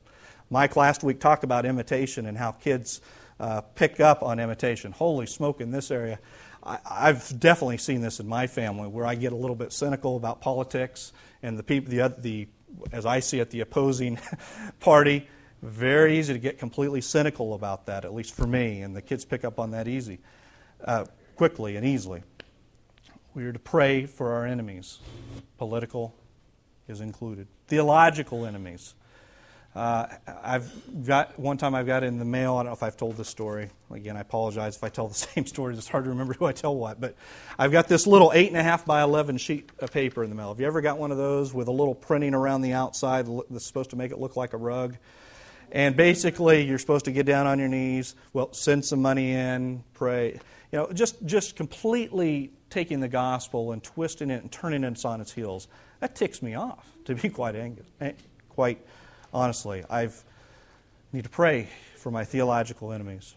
Mike 0.49 0.75
last 0.75 1.03
week 1.03 1.19
talked 1.19 1.43
about 1.43 1.65
imitation 1.65 2.27
and 2.27 2.37
how 2.37 2.51
kids 2.51 3.01
uh, 3.39 3.61
pick 3.61 3.99
up 3.99 4.23
on 4.23 4.39
imitation. 4.39 4.91
Holy 4.91 5.25
smoke, 5.25 5.59
in 5.59 5.71
this 5.71 5.91
area. 5.91 6.19
I, 6.65 6.79
I've 6.89 7.39
definitely 7.39 7.77
seen 7.77 8.01
this 8.01 8.19
in 8.19 8.27
my 8.27 8.47
family 8.47 8.87
where 8.87 9.05
I 9.05 9.15
get 9.15 9.33
a 9.33 9.35
little 9.35 9.55
bit 9.55 9.73
cynical 9.73 10.17
about 10.17 10.41
politics 10.41 11.13
and 11.41 11.57
the 11.57 11.63
people, 11.63 11.91
the, 11.91 12.15
the 12.17 12.47
as 12.91 13.05
I 13.05 13.19
see 13.19 13.39
it, 13.39 13.49
the 13.49 13.61
opposing 13.61 14.19
party 14.79 15.27
very 15.63 16.19
easy 16.19 16.33
to 16.33 16.39
get 16.39 16.59
completely 16.59 16.99
cynical 16.99 17.53
about 17.53 17.85
that, 17.85 18.03
at 18.03 18.13
least 18.13 18.35
for 18.35 18.45
me, 18.45 18.81
and 18.81 18.93
the 18.93 19.01
kids 19.01 19.23
pick 19.23 19.45
up 19.45 19.59
on 19.59 19.71
that 19.71 19.87
easy, 19.87 20.19
uh, 20.83 21.05
quickly 21.37 21.77
and 21.77 21.85
easily. 21.85 22.21
We 23.33 23.45
are 23.45 23.53
to 23.53 23.59
pray 23.59 24.05
for 24.05 24.33
our 24.33 24.45
enemies. 24.45 24.99
Political 25.57 26.13
is 26.89 26.99
included. 26.99 27.47
Theological 27.67 28.45
enemies. 28.45 28.93
Uh, 29.75 30.05
I've 30.43 30.71
got 31.05 31.39
one 31.39 31.57
time 31.57 31.73
I've 31.73 31.87
got 31.87 32.03
in 32.03 32.19
the 32.19 32.25
mail. 32.25 32.55
I 32.55 32.59
don't 32.59 32.67
know 32.67 32.73
if 32.73 32.83
I've 32.83 32.95
told 32.95 33.17
this 33.17 33.27
story. 33.27 33.71
Again, 33.89 34.15
I 34.15 34.19
apologize 34.19 34.75
if 34.75 34.83
I 34.83 34.89
tell 34.89 35.07
the 35.07 35.13
same 35.33 35.45
story. 35.45 35.75
It's 35.75 35.87
hard 35.87 36.03
to 36.03 36.11
remember 36.11 36.33
who 36.33 36.45
I 36.45 36.51
tell 36.51 36.75
what. 36.75 37.01
But 37.01 37.15
I've 37.57 37.71
got 37.71 37.87
this 37.87 38.05
little 38.05 38.31
eight 38.35 38.49
and 38.49 38.57
a 38.57 38.63
half 38.63 38.85
by 38.85 39.01
eleven 39.01 39.37
sheet 39.37 39.69
of 39.79 39.91
paper 39.91 40.23
in 40.23 40.29
the 40.29 40.35
mail. 40.35 40.49
Have 40.49 40.59
you 40.59 40.67
ever 40.67 40.81
got 40.81 40.99
one 40.99 41.11
of 41.11 41.17
those 41.17 41.53
with 41.53 41.67
a 41.67 41.71
little 41.71 41.95
printing 41.95 42.35
around 42.35 42.61
the 42.61 42.73
outside 42.73 43.27
that's 43.49 43.65
supposed 43.65 43.89
to 43.89 43.95
make 43.95 44.11
it 44.11 44.19
look 44.19 44.35
like 44.35 44.53
a 44.53 44.57
rug? 44.57 44.95
And 45.71 45.95
basically, 45.95 46.65
you're 46.65 46.77
supposed 46.77 47.05
to 47.05 47.11
get 47.11 47.25
down 47.25 47.47
on 47.47 47.57
your 47.57 47.67
knees, 47.67 48.15
well, 48.31 48.53
send 48.53 48.85
some 48.85 49.01
money 49.01 49.31
in, 49.31 49.83
pray. 49.95 50.39
You 50.71 50.79
know, 50.79 50.91
just, 50.93 51.23
just 51.25 51.55
completely 51.55 52.51
taking 52.69 52.99
the 52.99 53.07
gospel 53.07 53.71
and 53.71 53.83
twisting 53.83 54.29
it 54.29 54.43
and 54.43 54.51
turning 54.51 54.83
it 54.83 55.03
on 55.03 55.19
its 55.19 55.31
heels. 55.31 55.67
That 55.99 56.15
ticks 56.15 56.43
me 56.43 56.53
off, 56.53 56.87
to 57.05 57.15
be 57.15 57.27
quite 57.29 57.55
angry, 57.55 57.85
eh, 58.01 58.11
quite 58.49 58.85
honestly. 59.33 59.83
I 59.89 60.09
need 61.11 61.23
to 61.23 61.29
pray 61.29 61.69
for 61.95 62.11
my 62.11 62.23
theological 62.23 62.91
enemies. 62.91 63.35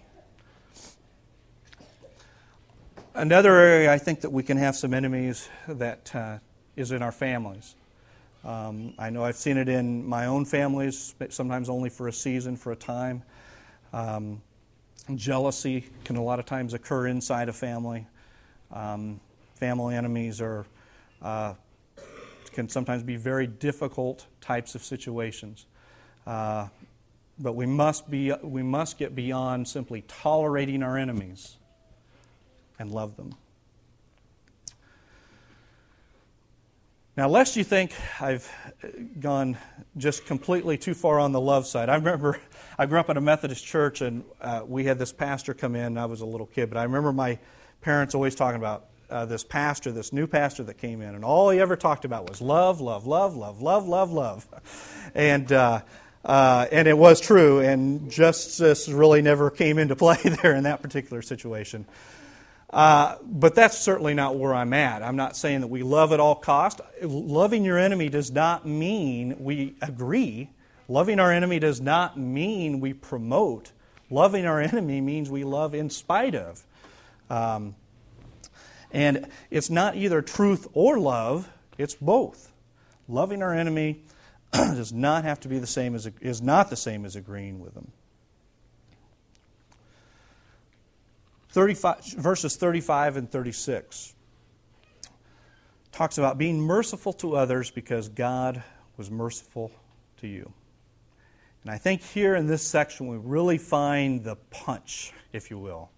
Another 3.15 3.57
area 3.57 3.91
I 3.91 3.99
think 3.99 4.21
that 4.21 4.31
we 4.31 4.43
can 4.43 4.59
have 4.59 4.77
some 4.77 4.93
enemies 4.93 5.49
that 5.67 6.15
uh, 6.15 6.39
is 6.77 6.93
in 6.93 7.01
our 7.01 7.13
families. 7.13 7.75
Um, 8.45 8.93
I 8.99 9.09
know 9.11 9.25
I've 9.25 9.37
seen 9.37 9.57
it 9.57 9.69
in 9.69 10.07
my 10.07 10.27
own 10.27 10.45
families, 10.45 11.15
sometimes 11.31 11.69
only 11.71 11.89
for 11.89 12.09
a 12.09 12.13
season, 12.13 12.57
for 12.57 12.73
a 12.73 12.77
time. 12.77 13.23
Um, 13.93 14.43
jealousy 15.15 15.87
can 16.05 16.17
a 16.17 16.23
lot 16.23 16.39
of 16.39 16.45
times 16.45 16.75
occur 16.75 17.07
inside 17.07 17.49
a 17.49 17.53
family. 17.53 18.07
Um, 18.71 19.21
family 19.55 19.97
enemies 19.97 20.41
are 20.43 20.67
uh, 21.23 21.55
can 22.53 22.69
sometimes 22.69 23.03
be 23.03 23.17
very 23.17 23.47
difficult 23.47 24.27
types 24.41 24.75
of 24.75 24.85
situations. 24.85 25.67
Uh, 26.27 26.69
but 27.39 27.53
we 27.55 27.67
must 27.67 28.11
be 28.11 28.33
we 28.43 28.63
must 28.63 28.99
get 28.99 29.15
beyond 29.15 29.69
simply 29.69 30.03
tolerating 30.09 30.83
our 30.83 30.97
enemies 30.97 31.57
and 32.79 32.91
love 32.91 33.17
them. 33.17 33.35
Now, 37.17 37.31
lest 37.31 37.57
you 37.57 37.65
think 37.65 37.93
I've 38.21 38.51
gone 39.21 39.57
just 39.97 40.27
completely 40.27 40.77
too 40.77 40.93
far 40.93 41.19
on 41.19 41.33
the 41.33 41.41
love 41.41 41.67
side, 41.67 41.89
I 41.89 41.95
remember 41.95 42.39
I 42.79 42.85
grew 42.85 43.01
up 43.01 43.09
in 43.09 43.17
a 43.17 43.23
Methodist 43.23 43.65
church 43.65 44.03
and 44.03 44.23
uh, 44.41 44.63
we 44.67 44.85
had 44.85 44.99
this 44.99 45.13
pastor 45.13 45.55
come 45.55 45.75
in. 45.75 45.97
I 45.97 46.05
was 46.05 46.21
a 46.21 46.27
little 46.27 46.47
kid, 46.47 46.69
but 46.69 46.77
I 46.79 46.83
remember 46.83 47.13
my 47.13 47.39
parents 47.81 48.15
always 48.15 48.35
talking 48.35 48.59
about 48.59 48.87
uh, 49.09 49.25
this 49.25 49.45
pastor, 49.45 49.93
this 49.93 50.13
new 50.13 50.27
pastor 50.27 50.65
that 50.65 50.77
came 50.77 51.01
in, 51.01 51.15
and 51.15 51.25
all 51.25 51.49
he 51.49 51.61
ever 51.61 51.77
talked 51.77 52.05
about 52.05 52.29
was 52.29 52.43
love, 52.43 52.81
love, 52.81 53.07
love, 53.07 53.37
love, 53.37 53.63
love, 53.63 53.89
love, 53.89 54.13
love. 54.13 54.49
And, 55.15 55.51
uh, 55.51 55.81
uh, 56.27 56.67
and 56.73 56.89
it 56.89 56.99
was 56.99 57.21
true, 57.21 57.61
and 57.61 58.11
justice 58.11 58.89
really 58.89 59.23
never 59.23 59.49
came 59.49 59.79
into 59.79 59.95
play 59.95 60.17
there 60.43 60.57
in 60.57 60.65
that 60.65 60.83
particular 60.83 61.23
situation. 61.23 61.87
Uh, 62.69 63.15
but 63.23 63.55
that's 63.55 63.79
certainly 63.79 64.13
not 64.13 64.37
where 64.37 64.53
I'm 64.53 64.73
at. 64.73 65.05
I'm 65.05 65.15
not 65.15 65.37
saying 65.37 65.61
that 65.61 65.69
we 65.69 65.85
love 65.85 66.13
at 66.13 66.19
all 66.19 66.35
cost. 66.35 66.81
Loving 67.01 67.65
your 67.65 67.79
enemy 67.79 68.09
does 68.09 68.33
not 68.33 68.67
mean 68.67 69.37
we 69.39 69.77
agree. 69.81 70.51
Loving 70.89 71.21
our 71.21 71.31
enemy 71.31 71.61
does 71.61 71.81
not 71.81 72.19
mean 72.19 72.81
we 72.81 72.93
promote. 72.93 73.71
Loving 74.11 74.47
our 74.47 74.61
enemy 74.61 75.01
means 75.01 75.31
we 75.31 75.45
love 75.45 75.77
in 75.77 75.91
spite 75.91 76.35
of. 76.35 76.65
Um, 77.31 77.77
and 78.91 79.29
it's 79.49 79.71
not 79.71 79.95
either 79.95 80.23
truth 80.23 80.67
or 80.73 80.99
love, 80.99 81.49
it's 81.79 81.95
both. 81.95 82.53
Loving 83.09 83.45
our 83.45 83.55
enemy 83.55 84.03
does 84.53 84.93
not 84.93 85.25
have 85.25 85.41
to 85.41 85.49
be 85.49 85.59
the 85.59 85.67
same 85.67 85.95
as 85.95 86.09
is 86.21 86.43
not 86.43 86.71
the 86.71 86.77
same 86.77 87.05
as 87.05 87.17
agreeing 87.17 87.61
with 87.61 87.75
them. 87.75 87.93
35, 91.51 92.05
verses 92.19 92.57
35 92.57 93.17
and 93.17 93.31
36 93.31 94.15
talks 95.91 96.19
about 96.19 96.37
being 96.37 96.61
merciful 96.61 97.15
to 97.15 97.35
others 97.35 97.71
because 97.71 98.11
God 98.11 98.63
was 98.99 99.11
merciful 99.11 99.73
to 100.19 100.27
you. 100.27 100.53
And 101.63 101.71
I 101.71 101.79
think 101.79 102.03
here 102.03 102.35
in 102.37 102.47
this 102.47 102.63
section 102.63 103.07
we 103.07 103.17
really 103.17 103.57
find 103.57 104.23
the 104.23 104.37
punch, 104.37 105.15
if 105.33 105.51
you 105.51 105.59
will, 105.59 105.91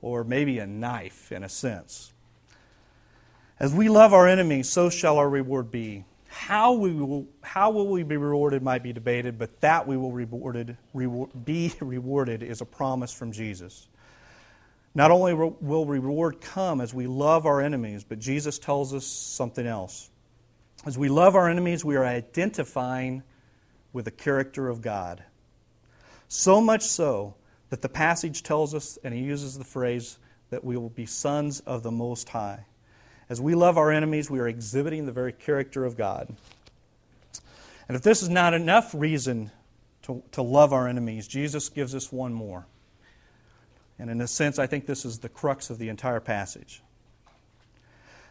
or 0.00 0.24
maybe 0.24 0.58
a 0.58 0.66
knife 0.66 1.30
in 1.30 1.44
a 1.44 1.48
sense. 1.50 2.14
As 3.58 3.74
we 3.74 3.90
love 3.90 4.14
our 4.14 4.26
enemies, 4.26 4.70
so 4.70 4.88
shall 4.88 5.18
our 5.18 5.28
reward 5.28 5.70
be. 5.70 6.06
How, 6.32 6.74
we 6.74 6.92
will, 6.92 7.26
how 7.42 7.72
will 7.72 7.88
we 7.88 8.04
be 8.04 8.16
rewarded 8.16 8.62
might 8.62 8.84
be 8.84 8.92
debated, 8.92 9.36
but 9.36 9.60
that 9.62 9.88
we 9.88 9.96
will 9.96 10.12
rewarded, 10.12 10.76
reward, 10.94 11.30
be 11.44 11.72
rewarded 11.80 12.44
is 12.44 12.60
a 12.60 12.64
promise 12.64 13.12
from 13.12 13.32
Jesus. 13.32 13.88
Not 14.94 15.10
only 15.10 15.34
will 15.34 15.86
reward 15.86 16.40
come 16.40 16.80
as 16.80 16.94
we 16.94 17.08
love 17.08 17.46
our 17.46 17.60
enemies, 17.60 18.04
but 18.04 18.20
Jesus 18.20 18.60
tells 18.60 18.94
us 18.94 19.04
something 19.04 19.66
else. 19.66 20.08
As 20.86 20.96
we 20.96 21.08
love 21.08 21.34
our 21.34 21.48
enemies, 21.48 21.84
we 21.84 21.96
are 21.96 22.04
identifying 22.04 23.24
with 23.92 24.04
the 24.04 24.12
character 24.12 24.68
of 24.68 24.80
God. 24.80 25.24
So 26.28 26.60
much 26.60 26.82
so 26.82 27.34
that 27.70 27.82
the 27.82 27.88
passage 27.88 28.44
tells 28.44 28.72
us, 28.72 28.98
and 29.02 29.12
he 29.12 29.20
uses 29.20 29.58
the 29.58 29.64
phrase, 29.64 30.16
that 30.50 30.62
we 30.62 30.76
will 30.76 30.90
be 30.90 31.06
sons 31.06 31.58
of 31.60 31.82
the 31.82 31.90
Most 31.90 32.28
High. 32.28 32.66
As 33.30 33.40
we 33.40 33.54
love 33.54 33.78
our 33.78 33.92
enemies, 33.92 34.28
we 34.28 34.40
are 34.40 34.48
exhibiting 34.48 35.06
the 35.06 35.12
very 35.12 35.32
character 35.32 35.84
of 35.84 35.96
God. 35.96 36.34
And 37.86 37.96
if 37.96 38.02
this 38.02 38.22
is 38.22 38.28
not 38.28 38.54
enough 38.54 38.92
reason 38.92 39.52
to, 40.02 40.24
to 40.32 40.42
love 40.42 40.72
our 40.72 40.88
enemies, 40.88 41.28
Jesus 41.28 41.68
gives 41.68 41.94
us 41.94 42.10
one 42.10 42.32
more. 42.32 42.66
And 44.00 44.10
in 44.10 44.20
a 44.20 44.26
sense, 44.26 44.58
I 44.58 44.66
think 44.66 44.86
this 44.86 45.04
is 45.04 45.20
the 45.20 45.28
crux 45.28 45.70
of 45.70 45.78
the 45.78 45.88
entire 45.88 46.18
passage. 46.18 46.82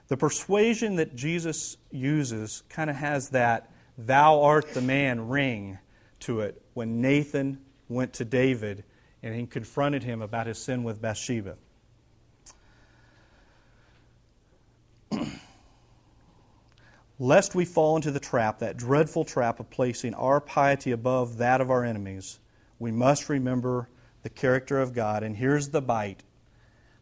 The 0.10 0.18
persuasion 0.18 0.98
that 0.98 1.16
Jesus 1.16 1.78
uses 1.92 2.64
kind 2.68 2.90
of 2.90 2.98
has 2.98 3.30
that 3.30 3.72
thou 3.98 4.42
art 4.42 4.74
the 4.74 4.82
man 4.82 5.30
ring 5.30 5.78
to 6.22 6.42
it 6.42 6.62
when 6.74 7.00
Nathan 7.00 7.60
went 7.88 8.12
to 8.14 8.26
David 8.26 8.84
and 9.24 9.34
he 9.34 9.46
confronted 9.46 10.04
him 10.04 10.22
about 10.22 10.48
his 10.48 10.58
sin 10.58 10.84
with 10.84 11.02
Bathsheba. 11.02 11.56
lest 17.20 17.56
we 17.56 17.66
fall 17.66 17.96
into 17.96 18.12
the 18.12 18.20
trap, 18.20 18.60
that 18.60 18.78
dreadful 18.78 19.26
trap 19.26 19.60
of 19.60 19.70
placing 19.70 20.14
our 20.14 20.40
piety 20.40 20.92
above 20.92 21.38
that 21.38 21.62
of 21.62 21.70
our 21.70 21.84
enemies, 21.84 22.40
we 22.80 22.92
must 22.92 23.30
remember 23.30 23.90
the 24.24 24.30
character 24.30 24.80
of 24.80 24.94
God. 24.94 25.24
And 25.24 25.36
here's 25.36 25.70
the 25.70 25.82
bite 25.82 26.24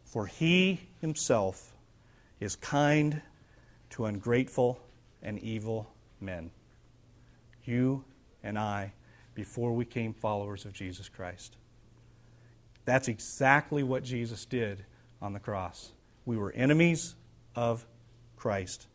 for 0.08 0.26
he 0.26 0.80
himself 1.02 1.74
is 2.40 2.56
kind 2.56 3.20
to 3.90 4.06
ungrateful 4.06 4.80
and 5.22 5.38
evil 5.40 5.90
men. 6.20 6.50
You 7.64 8.04
and 8.42 8.58
I, 8.58 8.94
before 9.34 9.72
we 9.72 9.84
came 9.84 10.14
followers 10.14 10.64
of 10.64 10.72
Jesus 10.72 11.08
Christ. 11.08 11.56
That's 12.86 13.08
exactly 13.08 13.82
what 13.82 14.02
Jesus 14.02 14.46
did 14.46 14.84
on 15.20 15.34
the 15.34 15.40
cross. 15.40 15.92
We 16.24 16.38
were 16.38 16.52
enemies 16.52 17.14
of 17.54 17.84
Christ 18.38 18.86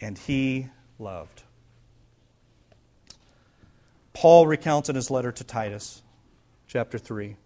and 0.00 0.16
he 0.18 0.68
loved. 0.98 1.42
Paul 4.12 4.46
recounts 4.46 4.88
in 4.88 4.96
his 4.96 5.10
letter 5.10 5.32
to 5.32 5.44
Titus, 5.44 6.02
chapter 6.66 6.98
3 6.98 7.36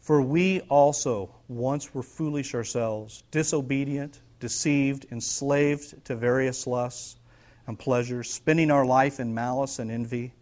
For 0.00 0.20
we 0.20 0.60
also 0.62 1.34
once 1.48 1.94
were 1.94 2.02
foolish 2.02 2.54
ourselves, 2.54 3.22
disobedient, 3.30 4.20
deceived, 4.40 5.06
enslaved 5.12 6.04
to 6.06 6.16
various 6.16 6.66
lusts 6.66 7.16
and 7.66 7.78
pleasures, 7.78 8.32
spending 8.32 8.70
our 8.70 8.84
life 8.84 9.20
in 9.20 9.34
malice 9.34 9.78
and 9.78 9.90
envy, 9.90 10.32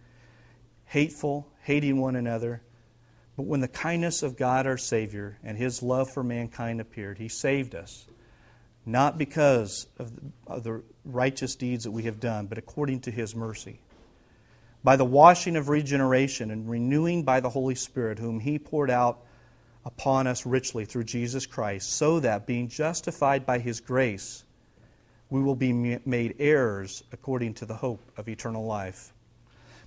hateful, 0.86 1.46
hating 1.62 1.98
one 1.98 2.16
another. 2.16 2.62
But 3.36 3.46
when 3.46 3.60
the 3.60 3.68
kindness 3.68 4.22
of 4.22 4.36
God 4.36 4.66
our 4.66 4.78
Savior 4.78 5.38
and 5.44 5.58
his 5.58 5.82
love 5.82 6.10
for 6.10 6.24
mankind 6.24 6.80
appeared, 6.80 7.18
he 7.18 7.28
saved 7.28 7.74
us 7.74 8.06
not 8.88 9.18
because 9.18 9.86
of 9.98 10.64
the, 10.64 10.82
righteous 11.04 11.54
deeds 11.54 11.84
that 11.84 11.90
we 11.90 12.02
have 12.02 12.20
done, 12.20 12.46
but 12.46 12.58
according 12.58 13.00
to 13.00 13.10
his 13.10 13.34
mercy. 13.34 13.80
By 14.84 14.96
the 14.96 15.04
washing 15.04 15.56
of 15.56 15.68
regeneration 15.68 16.50
and 16.50 16.68
renewing 16.68 17.22
by 17.22 17.40
the 17.40 17.48
Holy 17.48 17.74
Spirit, 17.74 18.18
whom 18.18 18.40
he 18.40 18.58
poured 18.58 18.90
out 18.90 19.20
upon 19.84 20.26
us 20.26 20.44
richly 20.44 20.84
through 20.84 21.04
Jesus 21.04 21.46
Christ, 21.46 21.90
so 21.92 22.20
that, 22.20 22.46
being 22.46 22.68
justified 22.68 23.46
by 23.46 23.58
his 23.58 23.80
grace, 23.80 24.44
we 25.30 25.42
will 25.42 25.56
be 25.56 25.72
made 25.72 26.36
heirs 26.38 27.02
according 27.12 27.54
to 27.54 27.66
the 27.66 27.74
hope 27.74 28.00
of 28.16 28.28
eternal 28.28 28.64
life. 28.66 29.12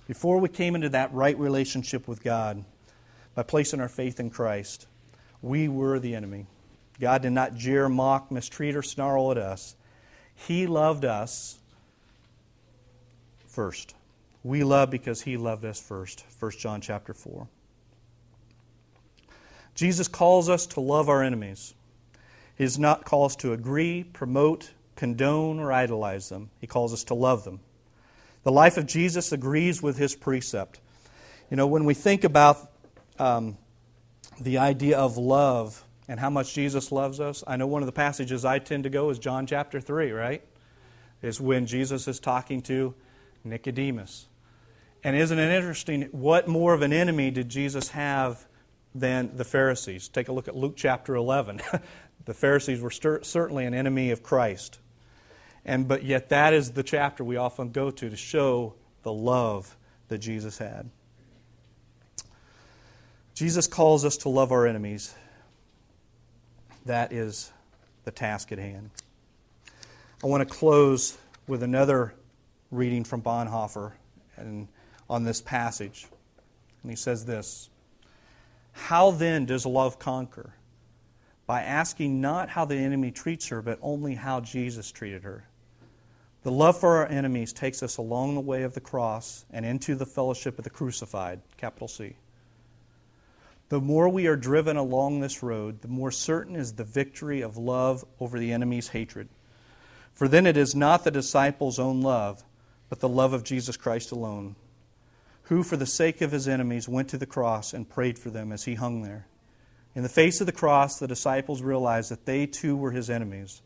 Before 0.06 0.38
we 0.38 0.48
came 0.48 0.74
into 0.74 0.88
that 0.90 1.12
right 1.12 1.38
relationship 1.38 2.08
with 2.08 2.22
God, 2.22 2.64
by 3.34 3.42
placing 3.42 3.80
our 3.80 3.88
faith 3.88 4.20
in 4.20 4.30
Christ, 4.30 4.86
we 5.40 5.68
were 5.68 5.98
the 5.98 6.14
enemy. 6.14 6.46
God 7.02 7.22
did 7.22 7.32
not 7.32 7.56
jeer, 7.56 7.88
mock, 7.88 8.30
mistreat, 8.30 8.76
or 8.76 8.82
snarl 8.82 9.32
at 9.32 9.36
us. 9.36 9.74
He 10.36 10.68
loved 10.68 11.04
us 11.04 11.58
first. 13.48 13.96
We 14.44 14.62
love 14.62 14.90
because 14.90 15.20
he 15.20 15.36
loved 15.36 15.64
us 15.64 15.80
first. 15.80 16.24
1 16.38 16.52
John 16.60 16.80
chapter 16.80 17.12
4. 17.12 17.48
Jesus 19.74 20.06
calls 20.06 20.48
us 20.48 20.64
to 20.66 20.80
love 20.80 21.08
our 21.08 21.24
enemies. 21.24 21.74
He 22.56 22.62
does 22.62 22.78
not 22.78 23.04
call 23.04 23.24
us 23.24 23.34
to 23.36 23.52
agree, 23.52 24.04
promote, 24.04 24.70
condone, 24.94 25.58
or 25.58 25.72
idolize 25.72 26.28
them. 26.28 26.50
He 26.60 26.68
calls 26.68 26.92
us 26.92 27.02
to 27.04 27.14
love 27.14 27.42
them. 27.42 27.58
The 28.44 28.52
life 28.52 28.76
of 28.76 28.86
Jesus 28.86 29.32
agrees 29.32 29.82
with 29.82 29.98
his 29.98 30.14
precept. 30.14 30.78
You 31.50 31.56
know, 31.56 31.66
when 31.66 31.84
we 31.84 31.94
think 31.94 32.22
about 32.22 32.70
um, 33.18 33.58
the 34.40 34.58
idea 34.58 34.96
of 34.96 35.16
love, 35.16 35.84
and 36.12 36.20
how 36.20 36.28
much 36.28 36.52
Jesus 36.52 36.92
loves 36.92 37.20
us. 37.20 37.42
I 37.46 37.56
know 37.56 37.66
one 37.66 37.80
of 37.80 37.86
the 37.86 37.92
passages 37.92 38.44
I 38.44 38.58
tend 38.58 38.84
to 38.84 38.90
go 38.90 39.08
is 39.08 39.18
John 39.18 39.46
chapter 39.46 39.80
3, 39.80 40.12
right? 40.12 40.44
Is 41.22 41.40
when 41.40 41.64
Jesus 41.64 42.06
is 42.06 42.20
talking 42.20 42.60
to 42.64 42.94
Nicodemus. 43.44 44.26
And 45.02 45.16
isn't 45.16 45.38
it 45.38 45.50
interesting? 45.50 46.02
What 46.12 46.48
more 46.48 46.74
of 46.74 46.82
an 46.82 46.92
enemy 46.92 47.30
did 47.30 47.48
Jesus 47.48 47.88
have 47.88 48.46
than 48.94 49.38
the 49.38 49.44
Pharisees? 49.46 50.08
Take 50.08 50.28
a 50.28 50.32
look 50.32 50.48
at 50.48 50.54
Luke 50.54 50.74
chapter 50.76 51.14
11. 51.14 51.62
the 52.26 52.34
Pharisees 52.34 52.82
were 52.82 52.90
certainly 52.90 53.64
an 53.64 53.72
enemy 53.72 54.10
of 54.10 54.22
Christ. 54.22 54.80
And 55.64 55.88
but 55.88 56.04
yet 56.04 56.28
that 56.28 56.52
is 56.52 56.72
the 56.72 56.82
chapter 56.82 57.24
we 57.24 57.36
often 57.38 57.70
go 57.70 57.90
to 57.90 58.10
to 58.10 58.16
show 58.16 58.74
the 59.02 59.14
love 59.14 59.78
that 60.08 60.18
Jesus 60.18 60.58
had. 60.58 60.90
Jesus 63.32 63.66
calls 63.66 64.04
us 64.04 64.18
to 64.18 64.28
love 64.28 64.52
our 64.52 64.66
enemies 64.66 65.14
that 66.86 67.12
is 67.12 67.52
the 68.04 68.10
task 68.10 68.52
at 68.52 68.58
hand. 68.58 68.90
I 70.22 70.26
want 70.26 70.48
to 70.48 70.54
close 70.54 71.18
with 71.46 71.62
another 71.62 72.14
reading 72.70 73.04
from 73.04 73.22
Bonhoeffer 73.22 73.92
and 74.36 74.68
on 75.08 75.24
this 75.24 75.40
passage. 75.40 76.06
And 76.82 76.90
he 76.90 76.96
says 76.96 77.24
this 77.24 77.68
How 78.72 79.10
then 79.10 79.44
does 79.44 79.66
love 79.66 79.98
conquer? 79.98 80.54
By 81.46 81.62
asking 81.62 82.20
not 82.20 82.48
how 82.48 82.64
the 82.64 82.76
enemy 82.76 83.10
treats 83.10 83.48
her, 83.48 83.62
but 83.62 83.78
only 83.82 84.14
how 84.14 84.40
Jesus 84.40 84.90
treated 84.90 85.24
her. 85.24 85.44
The 86.44 86.52
love 86.52 86.78
for 86.78 86.96
our 86.96 87.06
enemies 87.06 87.52
takes 87.52 87.82
us 87.82 87.98
along 87.98 88.34
the 88.34 88.40
way 88.40 88.62
of 88.62 88.74
the 88.74 88.80
cross 88.80 89.44
and 89.50 89.64
into 89.64 89.94
the 89.94 90.06
fellowship 90.06 90.58
of 90.58 90.64
the 90.64 90.70
crucified, 90.70 91.40
capital 91.56 91.88
C. 91.88 92.16
The 93.72 93.80
more 93.80 94.06
we 94.10 94.26
are 94.26 94.36
driven 94.36 94.76
along 94.76 95.20
this 95.20 95.42
road, 95.42 95.80
the 95.80 95.88
more 95.88 96.10
certain 96.10 96.56
is 96.56 96.74
the 96.74 96.84
victory 96.84 97.40
of 97.40 97.56
love 97.56 98.04
over 98.20 98.38
the 98.38 98.52
enemy's 98.52 98.88
hatred. 98.88 99.30
For 100.12 100.28
then 100.28 100.46
it 100.46 100.58
is 100.58 100.74
not 100.74 101.04
the 101.04 101.10
disciples' 101.10 101.78
own 101.78 102.02
love, 102.02 102.44
but 102.90 103.00
the 103.00 103.08
love 103.08 103.32
of 103.32 103.44
Jesus 103.44 103.78
Christ 103.78 104.12
alone, 104.12 104.56
who, 105.44 105.62
for 105.62 105.78
the 105.78 105.86
sake 105.86 106.20
of 106.20 106.32
his 106.32 106.46
enemies, 106.46 106.86
went 106.86 107.08
to 107.08 107.16
the 107.16 107.24
cross 107.24 107.72
and 107.72 107.88
prayed 107.88 108.18
for 108.18 108.28
them 108.28 108.52
as 108.52 108.64
he 108.64 108.74
hung 108.74 109.00
there. 109.00 109.26
In 109.94 110.02
the 110.02 110.10
face 110.10 110.42
of 110.42 110.46
the 110.46 110.52
cross, 110.52 110.98
the 110.98 111.08
disciples 111.08 111.62
realized 111.62 112.10
that 112.10 112.26
they 112.26 112.44
too 112.44 112.76
were 112.76 112.90
his 112.90 113.08
enemies, 113.08 113.62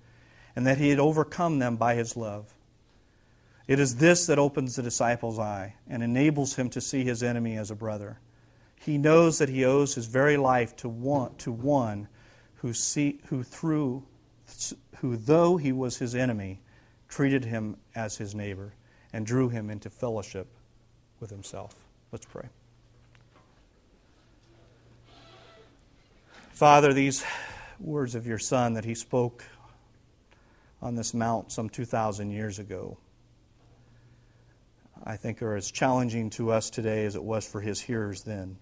and 0.54 0.64
that 0.68 0.78
he 0.78 0.90
had 0.90 1.00
overcome 1.00 1.58
them 1.58 1.74
by 1.74 1.96
his 1.96 2.16
love. 2.16 2.54
It 3.66 3.80
is 3.80 3.96
this 3.96 4.26
that 4.26 4.38
opens 4.38 4.76
the 4.76 4.84
disciple's 4.84 5.40
eye 5.40 5.74
and 5.90 6.00
enables 6.00 6.54
him 6.54 6.70
to 6.70 6.80
see 6.80 7.02
his 7.02 7.24
enemy 7.24 7.56
as 7.56 7.72
a 7.72 7.74
brother. 7.74 8.20
He 8.86 8.98
knows 8.98 9.38
that 9.38 9.48
he 9.48 9.64
owes 9.64 9.96
his 9.96 10.06
very 10.06 10.36
life 10.36 10.76
to 10.76 10.88
one, 10.88 11.34
to 11.38 11.50
one 11.50 12.06
who, 12.54 12.72
see, 12.72 13.18
who, 13.26 13.42
through, 13.42 14.04
who, 14.98 15.16
though 15.16 15.56
he 15.56 15.72
was 15.72 15.96
his 15.96 16.14
enemy, 16.14 16.60
treated 17.08 17.44
him 17.44 17.78
as 17.96 18.16
his 18.16 18.32
neighbor 18.32 18.74
and 19.12 19.26
drew 19.26 19.48
him 19.48 19.70
into 19.70 19.90
fellowship 19.90 20.46
with 21.18 21.30
himself. 21.30 21.74
Let's 22.12 22.26
pray. 22.26 22.44
Father, 26.52 26.92
these 26.92 27.24
words 27.80 28.14
of 28.14 28.24
your 28.24 28.38
Son 28.38 28.74
that 28.74 28.84
he 28.84 28.94
spoke 28.94 29.42
on 30.80 30.94
this 30.94 31.12
mount 31.12 31.50
some 31.50 31.68
2,000 31.68 32.30
years 32.30 32.60
ago, 32.60 32.98
I 35.02 35.16
think 35.16 35.42
are 35.42 35.56
as 35.56 35.72
challenging 35.72 36.30
to 36.30 36.52
us 36.52 36.70
today 36.70 37.04
as 37.04 37.16
it 37.16 37.24
was 37.24 37.44
for 37.44 37.60
his 37.60 37.80
hearers 37.80 38.22
then. 38.22 38.58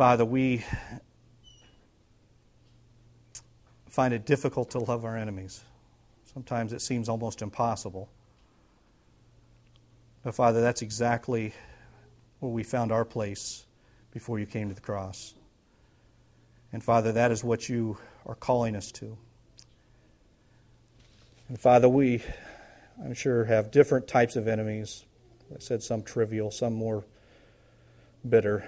Father, 0.00 0.24
we 0.24 0.64
find 3.86 4.14
it 4.14 4.24
difficult 4.24 4.70
to 4.70 4.78
love 4.78 5.04
our 5.04 5.14
enemies. 5.14 5.62
Sometimes 6.32 6.72
it 6.72 6.80
seems 6.80 7.06
almost 7.06 7.42
impossible. 7.42 8.08
But 10.24 10.34
Father, 10.34 10.62
that's 10.62 10.80
exactly 10.80 11.52
where 12.38 12.50
we 12.50 12.62
found 12.62 12.92
our 12.92 13.04
place 13.04 13.66
before 14.10 14.38
you 14.38 14.46
came 14.46 14.70
to 14.70 14.74
the 14.74 14.80
cross. 14.80 15.34
And 16.72 16.82
Father, 16.82 17.12
that 17.12 17.30
is 17.30 17.44
what 17.44 17.68
you 17.68 17.98
are 18.24 18.34
calling 18.34 18.76
us 18.76 18.90
to. 18.92 19.18
And 21.50 21.60
Father, 21.60 21.90
we, 21.90 22.22
I'm 23.04 23.12
sure, 23.12 23.44
have 23.44 23.70
different 23.70 24.08
types 24.08 24.34
of 24.34 24.48
enemies. 24.48 25.04
I 25.54 25.58
said 25.58 25.82
some 25.82 26.02
trivial, 26.02 26.50
some 26.50 26.72
more 26.72 27.04
bitter 28.26 28.64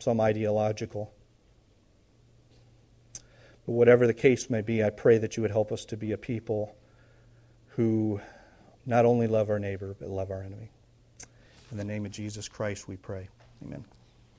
some 0.00 0.20
ideological. 0.20 1.12
But 3.66 3.72
whatever 3.72 4.06
the 4.06 4.14
case 4.14 4.50
may 4.50 4.62
be, 4.62 4.82
I 4.82 4.90
pray 4.90 5.18
that 5.18 5.36
you 5.36 5.42
would 5.42 5.50
help 5.50 5.70
us 5.70 5.84
to 5.86 5.96
be 5.96 6.12
a 6.12 6.18
people 6.18 6.74
who 7.76 8.20
not 8.86 9.04
only 9.04 9.26
love 9.26 9.50
our 9.50 9.58
neighbor, 9.58 9.94
but 9.98 10.08
love 10.08 10.30
our 10.30 10.42
enemy. 10.42 10.70
In 11.70 11.76
the 11.76 11.84
name 11.84 12.04
of 12.04 12.12
Jesus 12.12 12.48
Christ, 12.48 12.88
we 12.88 12.96
pray. 12.96 13.28
Amen. 13.64 13.84